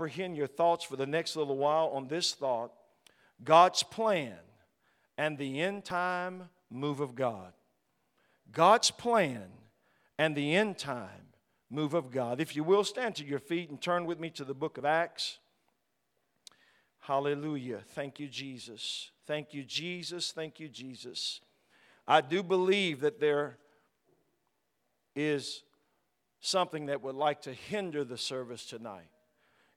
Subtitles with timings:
[0.00, 2.72] apprehend your thoughts for the next little while on this thought
[3.44, 4.38] God's plan
[5.18, 7.52] and the end time move of God.
[8.50, 9.48] God's plan
[10.18, 11.34] and the end time
[11.68, 12.40] move of God.
[12.40, 14.86] If you will, stand to your feet and turn with me to the book of
[14.86, 15.38] Acts.
[17.00, 17.80] Hallelujah.
[17.88, 19.10] Thank you, Jesus.
[19.26, 20.32] Thank you, Jesus.
[20.32, 21.42] Thank you, Jesus.
[22.08, 23.58] I do believe that there
[25.14, 25.62] is
[26.40, 29.10] something that would like to hinder the service tonight.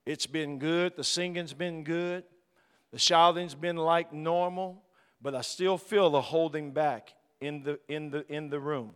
[0.06, 2.24] It's been good, the singing's been good,
[2.92, 4.82] the shouting's been like normal,
[5.22, 8.94] but I still feel the holding back in the, in the, in the room.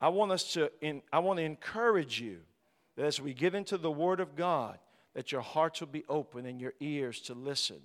[0.00, 2.38] I want us to, in, I want to encourage you
[2.96, 4.78] that as we get into the Word of God,
[5.14, 7.80] that your hearts will be open and your ears to listen.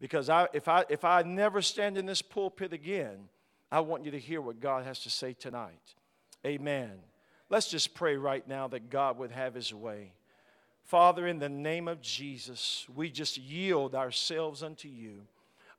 [0.00, 3.28] Because I, if, I, if I never stand in this pulpit again,
[3.70, 5.94] I want you to hear what God has to say tonight.
[6.46, 6.92] Amen.
[7.50, 10.12] Let's just pray right now that God would have his way.
[10.84, 15.22] Father, in the name of Jesus, we just yield ourselves unto you,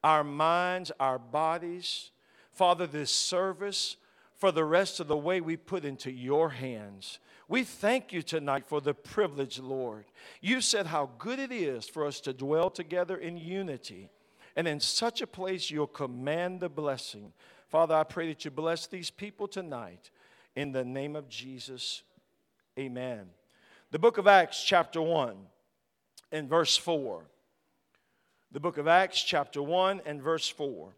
[0.03, 2.09] our minds, our bodies.
[2.51, 3.97] Father, this service,
[4.35, 7.19] for the rest of the way, we put into your hands.
[7.47, 10.05] We thank you tonight for the privilege, Lord.
[10.41, 14.09] You said how good it is for us to dwell together in unity.
[14.55, 17.31] And in such a place, you'll command the blessing.
[17.67, 20.09] Father, I pray that you bless these people tonight.
[20.55, 22.01] In the name of Jesus,
[22.79, 23.27] amen.
[23.91, 25.35] The book of Acts, chapter 1,
[26.31, 27.23] and verse 4.
[28.51, 30.95] The book of Acts, chapter 1, and verse 4.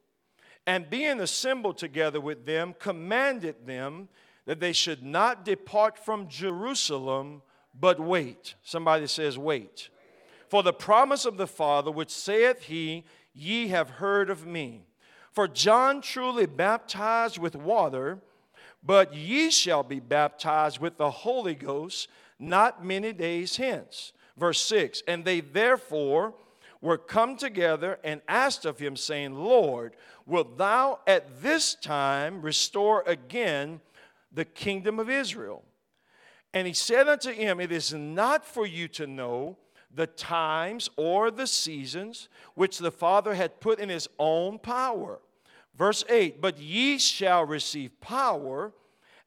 [0.65, 4.09] And being assembled together with them, commanded them
[4.45, 7.41] that they should not depart from Jerusalem,
[7.77, 8.55] but wait.
[8.63, 9.89] Somebody says, wait.
[10.49, 14.87] For the promise of the Father, which saith he, Ye have heard of me.
[15.31, 18.19] For John truly baptized with water
[18.83, 22.07] but ye shall be baptized with the Holy Ghost
[22.39, 24.13] not many days hence.
[24.37, 26.33] Verse 6 And they therefore
[26.81, 33.03] were come together and asked of him, saying, Lord, wilt thou at this time restore
[33.07, 33.81] again
[34.31, 35.63] the kingdom of Israel?
[36.53, 39.57] And he said unto him, It is not for you to know
[39.93, 45.19] the times or the seasons which the Father had put in his own power
[45.77, 48.73] Verse 8 But ye shall receive power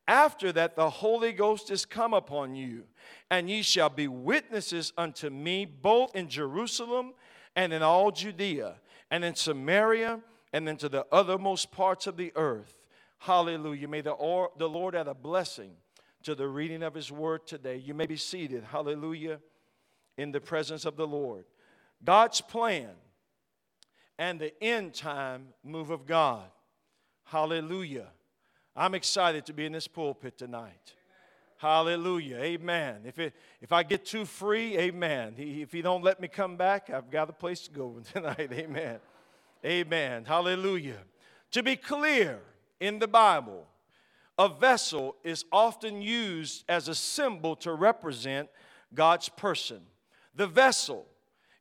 [0.09, 2.85] after that the Holy Ghost is come upon you,
[3.31, 7.15] and ye shall be witnesses unto me both in Jerusalem
[7.57, 8.77] and in all Judea,
[9.11, 10.21] and in Samaria,
[10.53, 12.81] and into the othermost parts of the earth.
[13.19, 13.89] Hallelujah.
[13.89, 15.73] May the, or, the Lord add a blessing
[16.23, 17.77] to the reading of his word today.
[17.77, 18.65] You may be seated.
[18.65, 19.41] Hallelujah.
[20.17, 21.45] In the presence of the Lord.
[22.05, 22.91] God's plan
[24.19, 26.45] and the end time move of God.
[27.25, 28.09] Hallelujah.
[28.75, 30.95] I'm excited to be in this pulpit tonight.
[31.61, 32.39] Hallelujah.
[32.39, 33.03] Amen.
[33.05, 35.35] If, it, if I get too free, amen.
[35.37, 38.51] If he don't let me come back, I've got a place to go tonight.
[38.51, 38.99] Amen.
[39.63, 40.25] Amen.
[40.25, 40.97] Hallelujah.
[41.51, 42.41] To be clear,
[42.81, 43.67] in the Bible,
[44.39, 48.49] a vessel is often used as a symbol to represent
[48.95, 49.83] God's person.
[50.35, 51.05] The vessel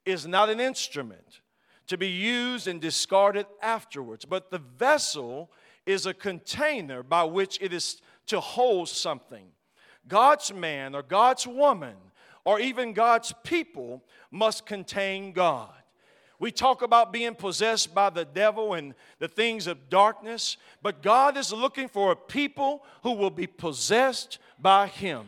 [0.06, 1.42] is not an instrument,
[1.88, 4.24] to be used and discarded afterwards.
[4.24, 5.52] But the vessel
[5.86, 9.48] is a container by which it is to hold something.
[10.10, 11.96] God's man or God's woman
[12.44, 15.72] or even God's people must contain God.
[16.40, 21.36] We talk about being possessed by the devil and the things of darkness, but God
[21.38, 25.28] is looking for a people who will be possessed by Him.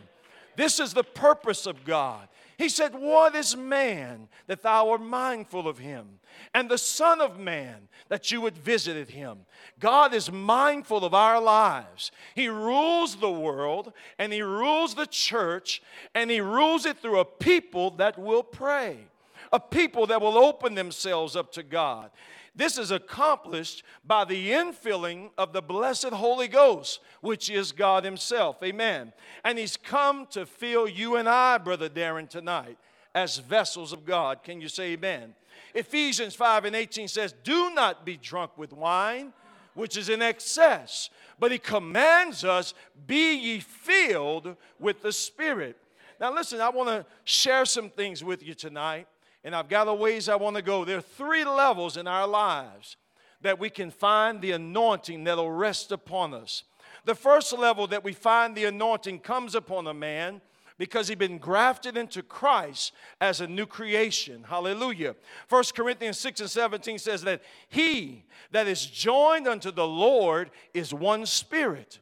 [0.55, 2.27] This is the purpose of God.
[2.61, 6.19] He said, What is man that thou art mindful of him?
[6.53, 9.39] And the Son of Man that you would visit him.
[9.79, 12.11] God is mindful of our lives.
[12.35, 15.81] He rules the world and He rules the church
[16.13, 19.07] and He rules it through a people that will pray,
[19.51, 22.11] a people that will open themselves up to God.
[22.53, 28.61] This is accomplished by the infilling of the blessed Holy Ghost, which is God Himself.
[28.61, 29.13] Amen.
[29.43, 32.77] And He's come to fill you and I, Brother Darren, tonight
[33.15, 34.43] as vessels of God.
[34.43, 35.33] Can you say amen?
[35.73, 39.33] Ephesians 5 and 18 says, Do not be drunk with wine,
[39.73, 41.09] which is in excess,
[41.39, 42.73] but He commands us,
[43.07, 45.77] Be ye filled with the Spirit.
[46.19, 49.07] Now, listen, I want to share some things with you tonight
[49.43, 50.85] and I've got a ways I want to go.
[50.85, 52.97] There are three levels in our lives
[53.41, 56.63] that we can find the anointing that'll rest upon us.
[57.05, 60.41] The first level that we find the anointing comes upon a man
[60.77, 64.43] because he's been grafted into Christ as a new creation.
[64.47, 65.15] Hallelujah.
[65.49, 70.93] 1 Corinthians 6 and 17 says that he that is joined unto the Lord is
[70.93, 71.99] one spirit.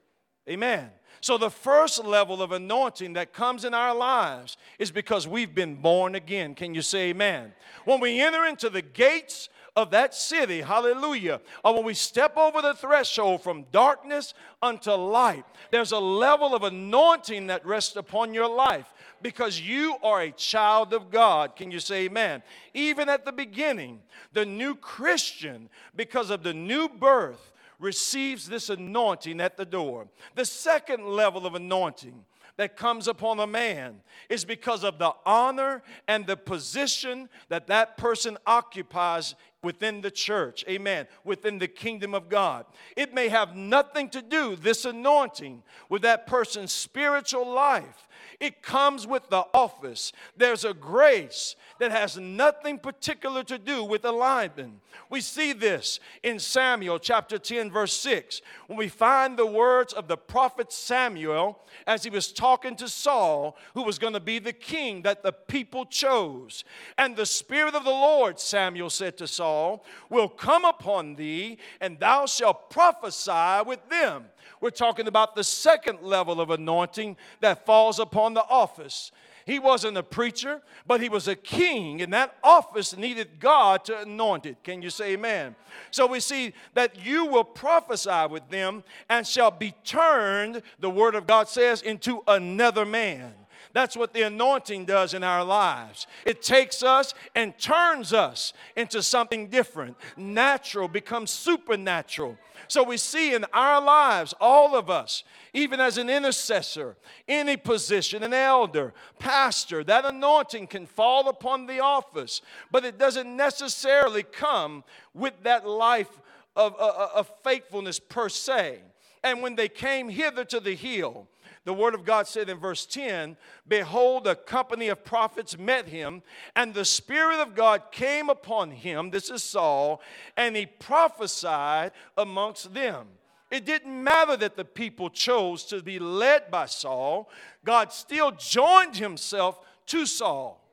[0.50, 0.90] Amen.
[1.22, 5.76] So, the first level of anointing that comes in our lives is because we've been
[5.76, 6.56] born again.
[6.56, 7.54] Can you say amen?
[7.86, 12.62] When we enter into the gates of that city, hallelujah, or when we step over
[12.62, 18.50] the threshold from darkness unto light, there's a level of anointing that rests upon your
[18.50, 21.56] life because you are a child of God.
[21.56, 22.42] Can you say amen?
[22.74, 24.00] Even at the beginning,
[24.34, 30.08] the new Christian, because of the new birth, receives this anointing at the door.
[30.36, 32.26] The second level of anointing
[32.58, 37.96] that comes upon a man is because of the honor and the position that that
[37.96, 39.34] person occupies
[39.64, 42.66] within the church, amen, within the kingdom of God.
[42.98, 48.09] It may have nothing to do, this anointing, with that person's spiritual life.
[48.40, 50.12] It comes with the office.
[50.38, 54.80] There's a grace that has nothing particular to do with alignment.
[55.10, 60.08] We see this in Samuel chapter 10, verse 6, when we find the words of
[60.08, 64.54] the prophet Samuel as he was talking to Saul, who was going to be the
[64.54, 66.64] king that the people chose.
[66.98, 72.00] And the Spirit of the Lord, Samuel said to Saul, will come upon thee, and
[72.00, 74.26] thou shalt prophesy with them.
[74.62, 79.12] We're talking about the second level of anointing that falls upon the office.
[79.46, 84.02] He wasn't a preacher, but he was a king, and that office needed God to
[84.02, 84.64] anoint it.
[84.64, 85.56] Can you say amen?
[85.90, 91.16] So we see that you will prophesy with them and shall be turned, the word
[91.16, 93.34] of God says, into another man.
[93.80, 96.06] That's what the anointing does in our lives.
[96.26, 99.96] It takes us and turns us into something different.
[100.18, 102.38] Natural becomes supernatural.
[102.68, 105.24] So we see in our lives, all of us,
[105.54, 111.80] even as an intercessor, any position, an elder, pastor, that anointing can fall upon the
[111.80, 112.42] office,
[112.72, 114.84] but it doesn't necessarily come
[115.14, 116.20] with that life
[116.58, 118.80] of, of, of faithfulness per se.
[119.24, 121.30] And when they came hither to the hill,
[121.70, 123.38] the word of God said in verse 10
[123.68, 126.24] Behold, a company of prophets met him,
[126.56, 129.12] and the Spirit of God came upon him.
[129.12, 130.02] This is Saul,
[130.36, 133.06] and he prophesied amongst them.
[133.52, 137.30] It didn't matter that the people chose to be led by Saul,
[137.64, 140.68] God still joined himself to Saul.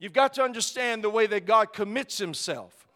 [0.00, 2.87] You've got to understand the way that God commits himself.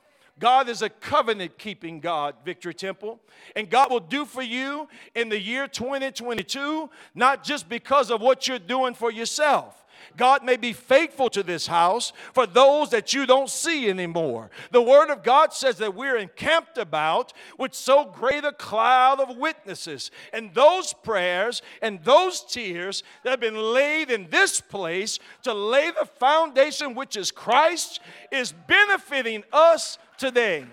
[0.42, 3.20] God is a covenant keeping God, Victory Temple.
[3.54, 8.48] And God will do for you in the year 2022, not just because of what
[8.48, 9.81] you're doing for yourself.
[10.16, 14.50] God may be faithful to this house for those that you don't see anymore.
[14.70, 19.36] The Word of God says that we're encamped about with so great a cloud of
[19.36, 20.10] witnesses.
[20.32, 25.90] And those prayers and those tears that have been laid in this place to lay
[25.90, 28.00] the foundation, which is Christ,
[28.30, 30.66] is benefiting us today.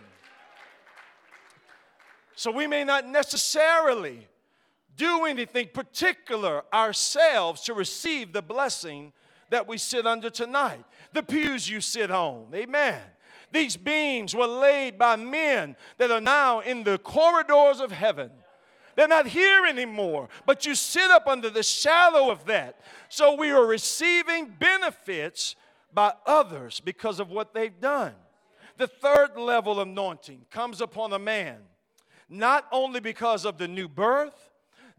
[2.35, 4.27] So we may not necessarily
[4.95, 9.13] do anything particular ourselves to receive the blessing
[9.49, 10.83] that we sit under tonight.
[11.13, 13.01] The pews you sit on, amen.
[13.51, 18.31] These beams were laid by men that are now in the corridors of heaven.
[18.95, 22.81] They're not here anymore, but you sit up under the shadow of that.
[23.07, 25.55] So we are receiving benefits
[25.93, 28.13] by others because of what they've done.
[28.77, 31.57] The third level of anointing comes upon a man,
[32.29, 34.48] not only because of the new birth,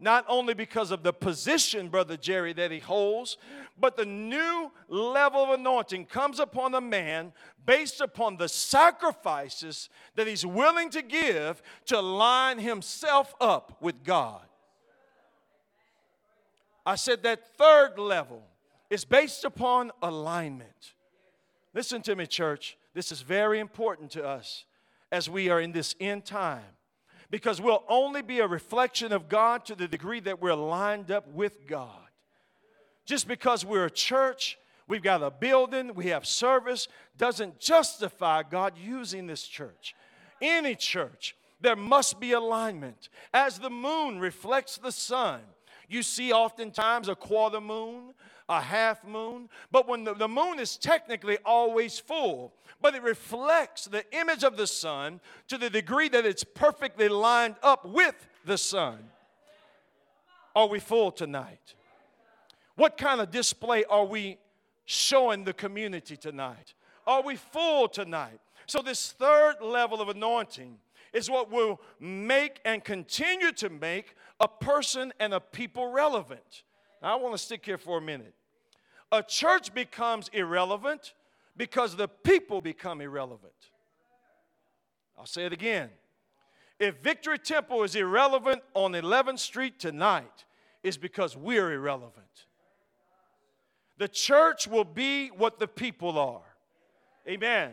[0.01, 3.37] not only because of the position, Brother Jerry, that he holds,
[3.79, 7.31] but the new level of anointing comes upon a man
[7.65, 14.41] based upon the sacrifices that he's willing to give to line himself up with God.
[16.83, 18.41] I said that third level
[18.89, 20.93] is based upon alignment.
[21.75, 22.75] Listen to me, church.
[22.95, 24.65] This is very important to us
[25.11, 26.65] as we are in this end time
[27.31, 31.27] because we'll only be a reflection of God to the degree that we're lined up
[31.29, 31.97] with God.
[33.05, 38.73] Just because we're a church, we've got a building, we have service, doesn't justify God
[38.77, 39.95] using this church.
[40.41, 43.07] Any church, there must be alignment.
[43.33, 45.39] As the moon reflects the sun,
[45.87, 48.13] you see oftentimes a quarter moon,
[48.49, 53.85] a half moon, but when the, the moon is technically always full, but it reflects
[53.85, 58.57] the image of the sun to the degree that it's perfectly lined up with the
[58.57, 58.97] sun.
[60.55, 61.75] Are we full tonight?
[62.75, 64.37] What kind of display are we
[64.85, 66.73] showing the community tonight?
[67.07, 68.39] Are we full tonight?
[68.65, 70.77] So, this third level of anointing
[71.13, 76.63] is what will make and continue to make a person and a people relevant.
[77.01, 78.33] I want to stick here for a minute.
[79.11, 81.13] A church becomes irrelevant
[81.57, 83.53] because the people become irrelevant.
[85.17, 85.89] I'll say it again.
[86.79, 90.45] If Victory Temple is irrelevant on 11th Street tonight,
[90.83, 92.47] is because we're irrelevant.
[93.97, 96.41] The church will be what the people are.
[97.27, 97.71] Amen.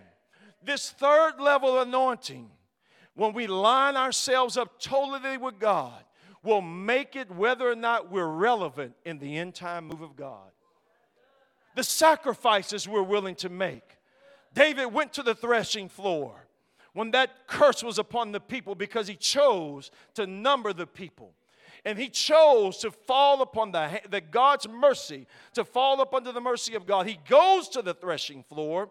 [0.63, 2.51] This third level anointing,
[3.15, 6.05] when we line ourselves up totally with God,
[6.49, 10.51] will make it whether or not we're relevant in the end time move of God.
[11.77, 13.99] The sacrifices we're willing to make.
[14.55, 16.47] David went to the threshing floor
[16.95, 21.33] when that curse was upon the people because he chose to number the people.
[21.85, 26.41] And he chose to fall upon the, the God's mercy, to fall up under the
[26.41, 27.07] mercy of God.
[27.07, 28.89] He goes to the threshing floor,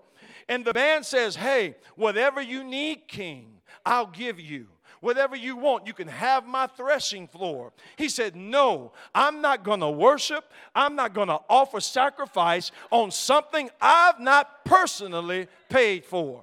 [0.48, 4.68] and the man says, Hey, whatever you need, king, I'll give you.
[5.00, 7.72] Whatever you want, you can have my threshing floor.
[7.96, 10.52] He said, No, I'm not going to worship.
[10.74, 16.42] I'm not going to offer sacrifice on something I've not personally paid for.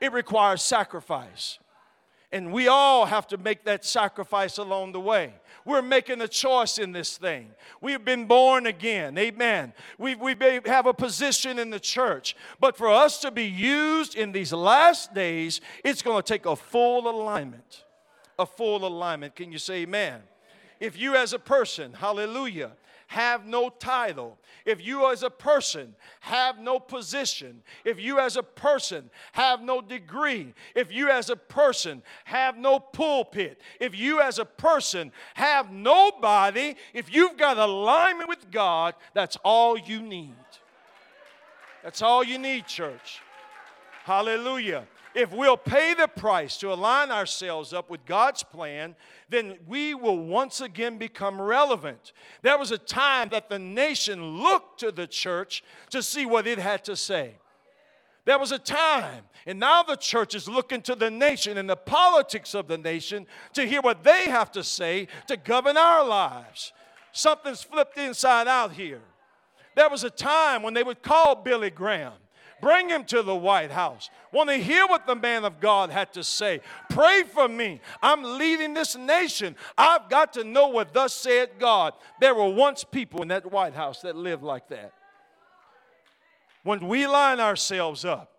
[0.00, 1.58] It requires sacrifice.
[2.32, 5.34] And we all have to make that sacrifice along the way.
[5.64, 7.50] We're making a choice in this thing.
[7.80, 9.18] We've been born again.
[9.18, 9.72] Amen.
[9.98, 12.36] We, we have a position in the church.
[12.60, 16.54] But for us to be used in these last days, it's going to take a
[16.54, 17.84] full alignment.
[18.38, 19.34] A full alignment.
[19.34, 20.22] Can you say amen?
[20.78, 22.72] If you, as a person, hallelujah,
[23.10, 28.42] have no title, if you as a person have no position, if you as a
[28.42, 34.38] person have no degree, if you as a person have no pulpit, if you as
[34.38, 40.36] a person have nobody, if you've got alignment with God, that's all you need.
[41.82, 43.18] That's all you need, church.
[44.04, 48.94] Hallelujah if we'll pay the price to align ourselves up with God's plan,
[49.28, 52.12] then we will once again become relevant.
[52.42, 56.58] There was a time that the nation looked to the church to see what it
[56.58, 57.34] had to say.
[58.24, 61.76] There was a time, and now the church is looking to the nation and the
[61.76, 66.72] politics of the nation to hear what they have to say to govern our lives.
[67.12, 69.00] Something's flipped inside out here.
[69.74, 72.12] There was a time when they would call Billy Graham
[72.60, 74.10] Bring him to the White House.
[74.32, 76.60] Want to hear what the man of God had to say.
[76.90, 77.80] Pray for me.
[78.02, 79.56] I'm leading this nation.
[79.76, 81.94] I've got to know what thus said God.
[82.20, 84.92] There were once people in that White House that lived like that.
[86.62, 88.32] When we line ourselves up,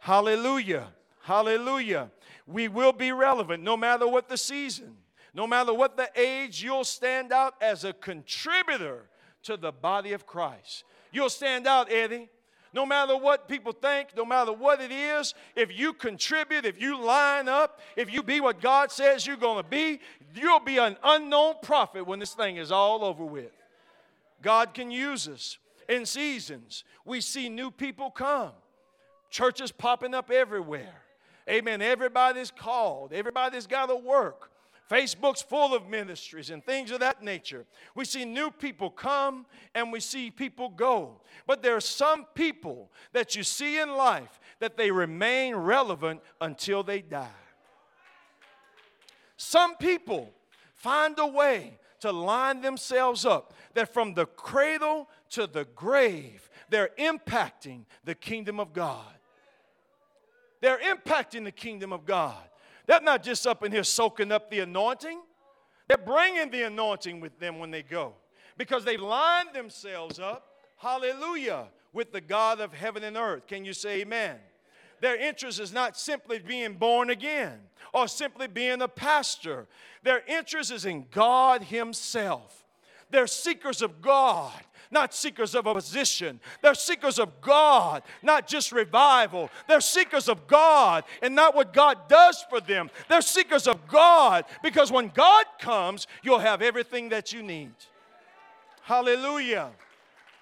[0.00, 0.88] hallelujah,
[1.22, 2.10] hallelujah,
[2.46, 4.96] we will be relevant no matter what the season,
[5.34, 9.10] no matter what the age, you'll stand out as a contributor
[9.42, 10.84] to the body of Christ.
[11.12, 12.30] You'll stand out, Eddie.
[12.76, 17.02] No matter what people think, no matter what it is, if you contribute, if you
[17.02, 19.98] line up, if you be what God says you're going to be,
[20.34, 23.50] you'll be an unknown prophet when this thing is all over with.
[24.42, 25.56] God can use us
[25.88, 26.84] in seasons.
[27.06, 28.52] We see new people come,
[29.30, 31.00] churches popping up everywhere.
[31.48, 31.80] Amen.
[31.80, 34.50] Everybody's called, everybody's got to work.
[34.90, 37.66] Facebook's full of ministries and things of that nature.
[37.94, 41.20] We see new people come and we see people go.
[41.46, 46.82] But there are some people that you see in life that they remain relevant until
[46.82, 47.28] they die.
[49.36, 50.32] Some people
[50.74, 56.90] find a way to line themselves up that from the cradle to the grave, they're
[56.98, 59.04] impacting the kingdom of God.
[60.60, 62.42] They're impacting the kingdom of God.
[62.86, 65.20] They're not just up in here soaking up the anointing,
[65.88, 68.14] they're bringing the anointing with them when they go
[68.56, 73.46] because they've lined themselves up, hallelujah, with the God of heaven and earth.
[73.46, 74.36] Can you say amen?
[75.00, 77.60] Their interest is not simply being born again
[77.92, 79.66] or simply being a pastor.
[80.02, 82.64] Their interest is in God Himself.
[83.10, 84.52] They're seekers of God
[84.90, 86.40] not seekers of a position.
[86.62, 89.50] They're seekers of God, not just revival.
[89.68, 92.90] They're seekers of God and not what God does for them.
[93.08, 97.74] They're seekers of God because when God comes, you'll have everything that you need.
[98.82, 99.70] Hallelujah.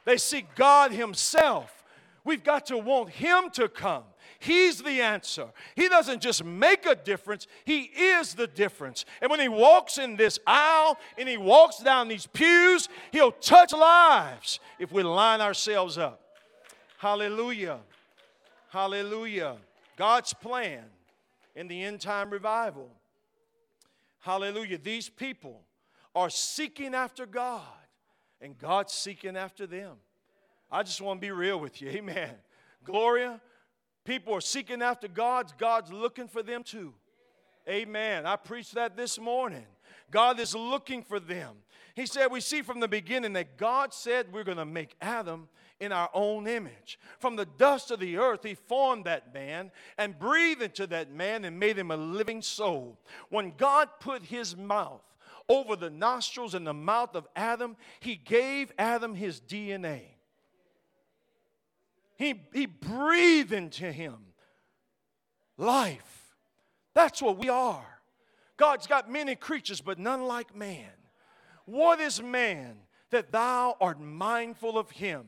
[0.04, 1.82] They seek God Himself.
[2.24, 4.04] We've got to want Him to come.
[4.44, 5.46] He's the answer.
[5.74, 9.06] He doesn't just make a difference, He is the difference.
[9.22, 13.72] And when He walks in this aisle and He walks down these pews, He'll touch
[13.72, 16.20] lives if we line ourselves up.
[16.98, 17.78] Hallelujah.
[18.68, 19.56] Hallelujah.
[19.96, 20.84] God's plan
[21.56, 22.90] in the end time revival.
[24.20, 24.76] Hallelujah.
[24.76, 25.62] These people
[26.14, 27.62] are seeking after God,
[28.42, 29.96] and God's seeking after them.
[30.70, 31.88] I just want to be real with you.
[31.88, 32.34] Amen.
[32.84, 33.40] Gloria,
[34.04, 36.94] People are seeking after God's, God's looking for them too.
[37.68, 38.26] Amen.
[38.26, 39.64] I preached that this morning.
[40.10, 41.56] God is looking for them.
[41.94, 45.48] He said, We see from the beginning that God said we're going to make Adam
[45.80, 46.98] in our own image.
[47.18, 51.44] From the dust of the earth, He formed that man and breathed into that man
[51.44, 52.98] and made him a living soul.
[53.30, 55.02] When God put His mouth
[55.48, 60.02] over the nostrils and the mouth of Adam, he gave Adam his DNA.
[62.16, 64.16] He, he breathed into him
[65.58, 66.34] life.
[66.94, 67.86] That's what we are.
[68.56, 70.90] God's got many creatures, but none like man.
[71.66, 72.76] What is man
[73.10, 75.26] that thou art mindful of him?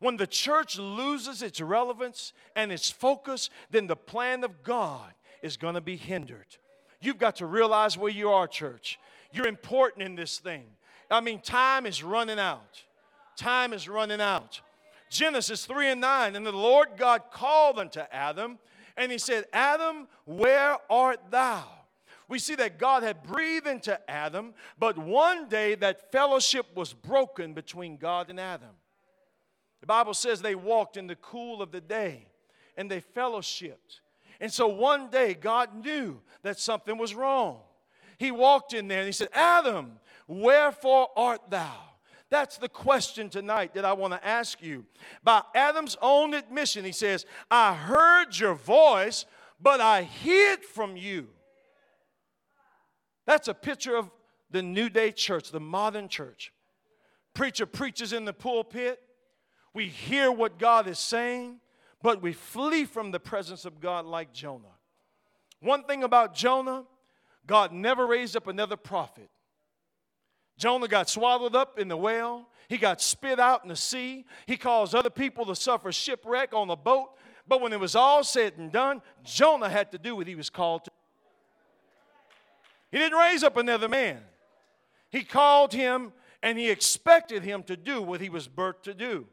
[0.00, 5.12] When the church loses its relevance and its focus, then the plan of God
[5.42, 6.56] is going to be hindered.
[7.00, 8.98] You've got to realize where you are, church.
[9.32, 10.64] You're important in this thing.
[11.10, 12.82] I mean, time is running out.
[13.36, 14.60] Time is running out.
[15.14, 16.36] Genesis 3 and 9.
[16.36, 18.58] And the Lord God called unto Adam,
[18.96, 21.64] and he said, Adam, where art thou?
[22.28, 27.52] We see that God had breathed into Adam, but one day that fellowship was broken
[27.52, 28.70] between God and Adam.
[29.80, 32.26] The Bible says they walked in the cool of the day
[32.76, 34.00] and they fellowshipped.
[34.40, 37.60] And so one day God knew that something was wrong.
[38.16, 39.92] He walked in there and he said, Adam,
[40.26, 41.76] wherefore art thou?
[42.34, 44.86] That's the question tonight that I want to ask you.
[45.22, 49.24] By Adam's own admission, he says, I heard your voice,
[49.60, 51.28] but I hid from you.
[53.24, 54.10] That's a picture of
[54.50, 56.52] the New Day church, the modern church.
[57.34, 58.98] Preacher preaches in the pulpit.
[59.72, 61.60] We hear what God is saying,
[62.02, 64.74] but we flee from the presence of God like Jonah.
[65.60, 66.82] One thing about Jonah,
[67.46, 69.30] God never raised up another prophet.
[70.56, 72.48] Jonah got swallowed up in the whale.
[72.68, 74.24] He got spit out in the sea.
[74.46, 77.10] He caused other people to suffer shipwreck on the boat.
[77.46, 80.48] But when it was all said and done, Jonah had to do what he was
[80.48, 80.90] called to.
[82.90, 84.20] He didn't raise up another man.
[85.10, 89.26] He called him and he expected him to do what he was birthed to do.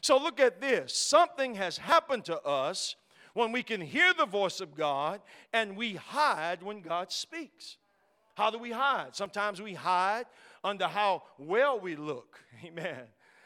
[0.00, 0.94] So look at this.
[0.94, 2.96] Something has happened to us
[3.34, 5.20] when we can hear the voice of God
[5.52, 7.76] and we hide when God speaks.
[8.36, 9.16] How do we hide?
[9.16, 10.26] Sometimes we hide
[10.62, 12.38] under how well we look.
[12.64, 13.00] Amen.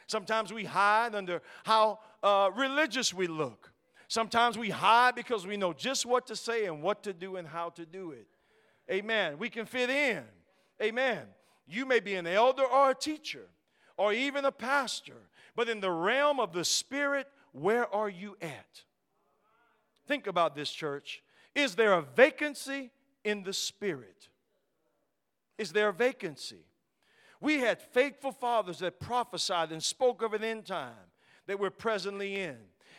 [0.09, 3.73] Sometimes we hide under how uh, religious we look.
[4.09, 7.47] Sometimes we hide because we know just what to say and what to do and
[7.47, 8.27] how to do it.
[8.91, 9.39] Amen.
[9.39, 10.25] We can fit in.
[10.83, 11.21] Amen.
[11.69, 13.47] You may be an elder or a teacher
[13.97, 18.83] or even a pastor, but in the realm of the Spirit, where are you at?
[20.09, 21.23] Think about this, church.
[21.55, 22.91] Is there a vacancy
[23.23, 24.30] in the Spirit?
[25.61, 26.65] Is there a vacancy?
[27.39, 31.11] We had faithful fathers that prophesied and spoke of an end time
[31.47, 32.57] that we're presently in.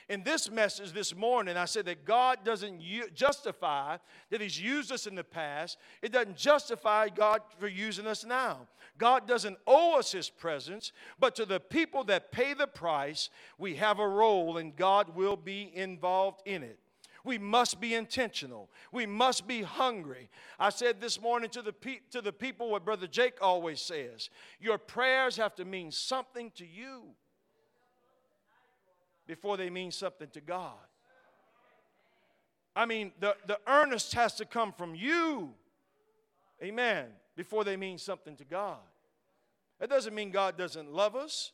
[0.09, 2.79] In this message this morning, I said that God doesn't
[3.15, 3.97] justify
[4.29, 5.79] that He's used us in the past.
[6.03, 8.67] It doesn't justify God for using us now.
[8.95, 13.73] God doesn't owe us His presence, but to the people that pay the price, we
[13.77, 16.77] have a role and God will be involved in it.
[17.23, 18.69] We must be intentional.
[18.91, 20.29] We must be hungry.
[20.59, 24.29] I said this morning to the, pe- to the people what Brother Jake always says
[24.59, 27.03] your prayers have to mean something to you
[29.27, 30.77] before they mean something to God.
[32.75, 35.53] I mean, the, the earnest has to come from you,
[36.63, 38.79] amen, before they mean something to God.
[39.79, 41.51] That doesn't mean God doesn't love us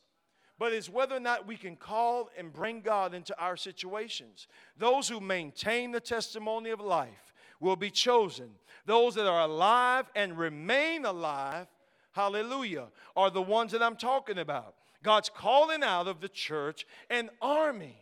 [0.58, 4.48] but it's whether or not we can call and bring God into our situations.
[4.76, 8.50] Those who maintain the testimony of life will be chosen.
[8.84, 11.68] Those that are alive and remain alive,
[12.12, 14.74] hallelujah, are the ones that I'm talking about.
[15.02, 17.96] God's calling out of the church an army.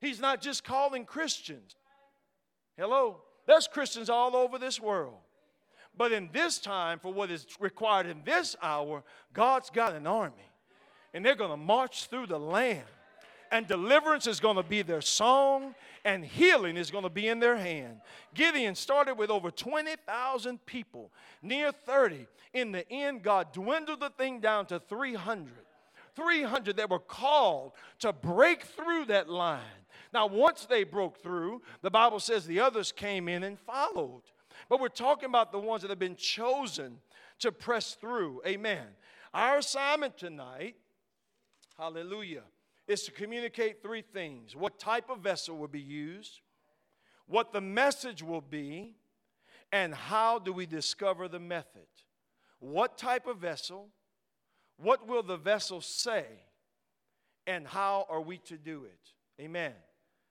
[0.00, 1.76] He's not just calling Christians.
[2.78, 3.20] Hello?
[3.46, 5.18] There's Christians all over this world.
[5.96, 10.50] But in this time, for what is required in this hour, God's got an army
[11.14, 12.84] and they're going to march through the land.
[13.52, 17.38] And deliverance is going to be their song, and healing is going to be in
[17.38, 18.00] their hand.
[18.34, 22.26] Gideon started with over 20,000 people, near 30.
[22.52, 25.52] In the end, God dwindled the thing down to 300.
[26.16, 29.60] 300 that were called to break through that line.
[30.12, 34.22] Now, once they broke through, the Bible says the others came in and followed.
[34.68, 36.98] But we're talking about the ones that have been chosen
[37.40, 38.42] to press through.
[38.46, 38.86] Amen.
[39.32, 40.76] Our assignment tonight
[41.78, 42.42] hallelujah,
[42.86, 46.40] is to communicate three things what type of vessel will be used,
[47.26, 48.94] what the message will be,
[49.72, 51.82] and how do we discover the method.
[52.60, 53.88] What type of vessel,
[54.76, 56.24] what will the vessel say,
[57.46, 59.42] and how are we to do it?
[59.42, 59.72] Amen.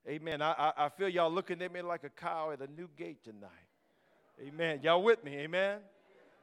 [0.08, 0.42] Amen.
[0.42, 3.50] I, I, feel y'all looking at me like a cow at a new gate tonight.
[4.42, 4.80] Amen.
[4.84, 5.38] Y'all with me?
[5.38, 5.80] Amen.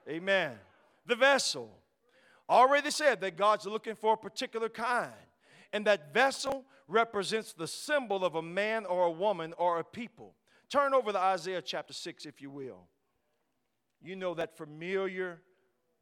[0.08, 0.52] Amen.
[1.06, 1.70] The vessel
[2.50, 5.12] already said that God's looking for a particular kind,
[5.72, 10.34] and that vessel represents the symbol of a man or a woman or a people.
[10.68, 12.88] Turn over to Isaiah chapter 6, if you will.
[14.02, 15.40] You know that familiar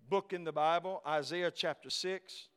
[0.08, 2.48] book in the Bible, Isaiah chapter 6.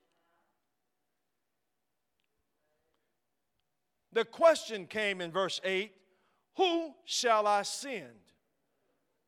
[4.14, 5.92] The question came in verse 8
[6.58, 8.06] Who shall I send?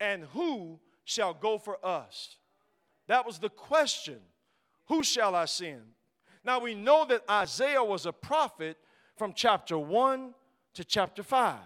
[0.00, 2.36] And who shall go for us?
[3.06, 4.18] That was the question.
[4.86, 5.82] Who shall I send?
[6.44, 8.76] Now we know that Isaiah was a prophet
[9.16, 10.34] from chapter 1
[10.74, 11.58] to chapter 5.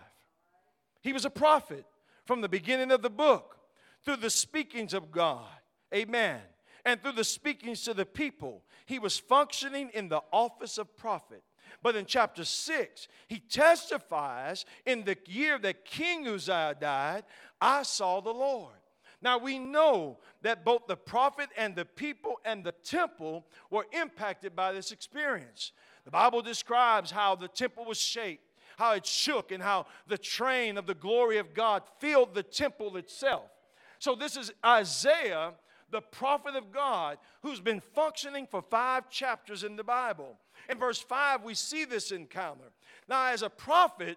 [1.02, 1.84] He was a prophet
[2.24, 3.56] from the beginning of the book
[4.04, 5.46] through the speakings of God.
[5.94, 6.40] Amen.
[6.84, 11.42] And through the speakings to the people, he was functioning in the office of prophet.
[11.82, 17.24] But in chapter 6, he testifies in the year that King Uzziah died,
[17.60, 18.74] I saw the Lord.
[19.20, 24.54] Now we know that both the prophet and the people and the temple were impacted
[24.54, 25.72] by this experience.
[26.04, 28.44] The Bible describes how the temple was shaped,
[28.76, 32.96] how it shook, and how the train of the glory of God filled the temple
[32.96, 33.50] itself.
[33.98, 35.52] So this is Isaiah,
[35.90, 40.38] the prophet of God, who's been functioning for five chapters in the Bible.
[40.70, 42.70] In verse 5, we see this encounter.
[43.08, 44.16] Now, as a prophet,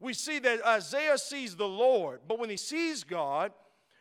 [0.00, 3.52] we see that Isaiah sees the Lord, but when he sees God,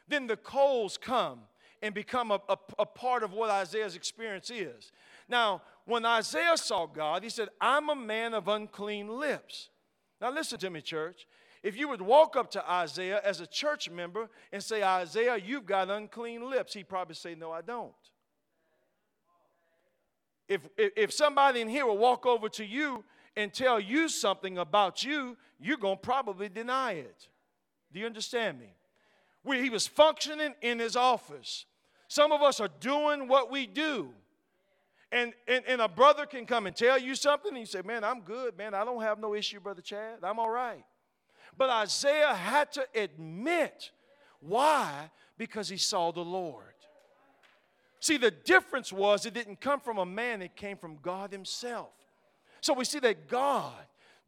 [0.08, 1.42] then the coals come
[1.82, 4.92] and become a, a, a, part of what Isaiah's experience is.
[5.30, 9.70] Now, when Isaiah saw God, he said, I'm a man of unclean lips.
[10.20, 11.28] Now, listen to me, church.
[11.64, 15.66] If you would walk up to Isaiah as a church member and say, Isaiah, you've
[15.66, 17.94] got unclean lips, he'd probably say, No, I don't.
[20.48, 23.04] If, if, if somebody in here will walk over to you
[23.36, 27.28] and tell you something about you, you're going to probably deny it.
[27.92, 28.77] Do you understand me?
[29.44, 31.66] Where he was functioning in his office.
[32.08, 34.10] Some of us are doing what we do.
[35.12, 38.04] And, and, and a brother can come and tell you something, and you say, Man,
[38.04, 38.74] I'm good, man.
[38.74, 40.20] I don't have no issue, Brother Chad.
[40.24, 40.84] I'm all right.
[41.58, 43.92] But Isaiah had to admit
[44.40, 45.10] why?
[45.38, 46.64] Because he saw the Lord.
[48.00, 51.90] See, the difference was it didn't come from a man, it came from God Himself.
[52.62, 53.74] So we see that God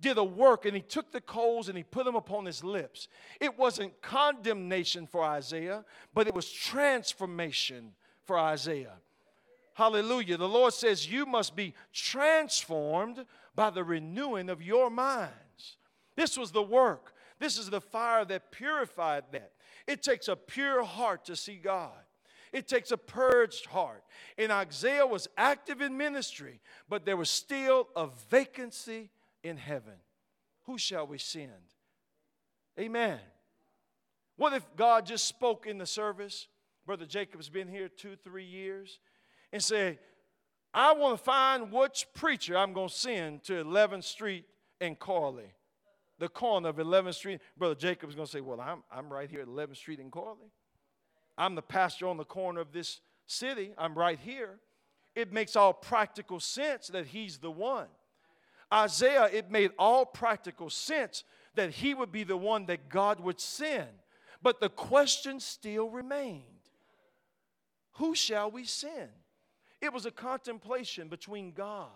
[0.02, 3.08] did a work and he took the coals and he put them upon his lips.
[3.40, 5.84] It wasn't condemnation for Isaiah,
[6.14, 7.92] but it was transformation
[8.24, 8.98] for Isaiah.
[9.74, 10.38] Hallelujah.
[10.38, 15.78] The Lord says, You must be transformed by the renewing of your minds.
[16.16, 17.14] This was the work.
[17.40, 19.54] This is the fire that purified that.
[19.88, 21.94] It takes a pure heart to see God.
[22.52, 24.04] It takes a purged heart.
[24.38, 26.60] And Isaiah was active in ministry,
[26.90, 29.10] but there was still a vacancy
[29.44, 29.94] in heaven.
[30.66, 31.52] Who shall we send?
[32.80, 33.20] Amen.
[34.38, 36.48] What if God just spoke in the service?
[36.86, 39.00] Brother Jacob's been here two, three years,
[39.52, 40.00] and say,
[40.74, 44.46] I want to find which preacher I'm going to send to 11th Street
[44.80, 45.54] and Corley,
[46.20, 47.42] the corner of 11th Street.
[47.58, 50.52] Brother Jacob's going to say, Well, I'm, I'm right here at 11th Street and Corley.
[51.38, 53.74] I'm the pastor on the corner of this city.
[53.78, 54.60] I'm right here.
[55.16, 57.88] It makes all practical sense that he's the one.
[58.74, 61.24] Isaiah, it made all practical sense
[61.56, 63.90] that he would be the one that God would send.
[64.42, 66.44] But the question still remained
[67.94, 69.10] Who shall we send?
[69.82, 71.90] It was a contemplation between God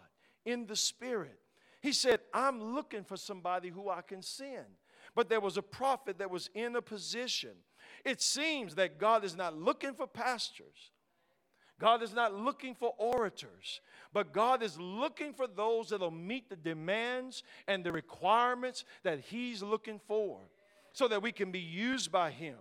[0.45, 1.37] in the Spirit.
[1.81, 4.65] He said, I'm looking for somebody who I can send.
[5.15, 7.51] But there was a prophet that was in a position
[8.03, 10.91] it seems that God is not looking for pastors.
[11.83, 13.81] God is not looking for orators,
[14.13, 19.19] but God is looking for those that will meet the demands and the requirements that
[19.19, 20.39] He's looking for
[20.93, 22.55] so that we can be used by Him.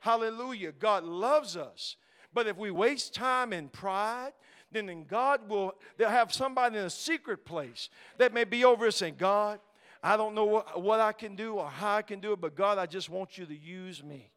[0.00, 0.72] Hallelujah.
[0.72, 1.96] God loves us.
[2.34, 4.32] But if we waste time in pride,
[4.70, 8.96] then, God will they'll have somebody in a secret place that may be over us
[8.96, 9.60] saying, God,
[10.02, 12.54] I don't know what, what I can do or how I can do it, but
[12.54, 14.30] God, I just want you to use me.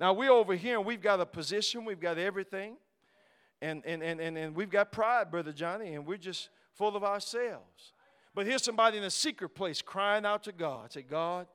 [0.00, 2.78] Now we're over here and we've got a position, we've got everything,
[3.60, 7.02] and, and, and, and, and we've got pride, Brother Johnny, and we're just full of
[7.02, 7.92] ourselves.
[8.34, 10.92] But here's somebody in a secret place crying out to God.
[10.92, 11.46] Say, God,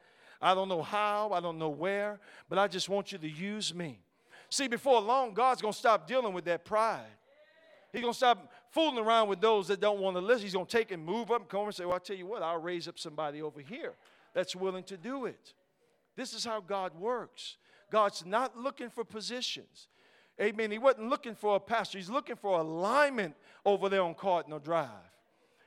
[0.42, 3.74] I don't know how, I don't know where, but I just want you to use
[3.74, 4.00] me.
[4.50, 7.08] See, before long, God's going to stop dealing with that pride.
[7.92, 10.44] He's going to stop fooling around with those that don't want to listen.
[10.44, 12.26] He's going to take and move up and come and say, Well, I'll tell you
[12.26, 13.94] what, I'll raise up somebody over here
[14.34, 15.54] that's willing to do it.
[16.16, 17.58] This is how God works.
[17.92, 19.88] God's not looking for positions.
[20.42, 20.72] Amen.
[20.72, 24.90] He wasn't looking for a pastor, he's looking for alignment over there on Cardinal Drive.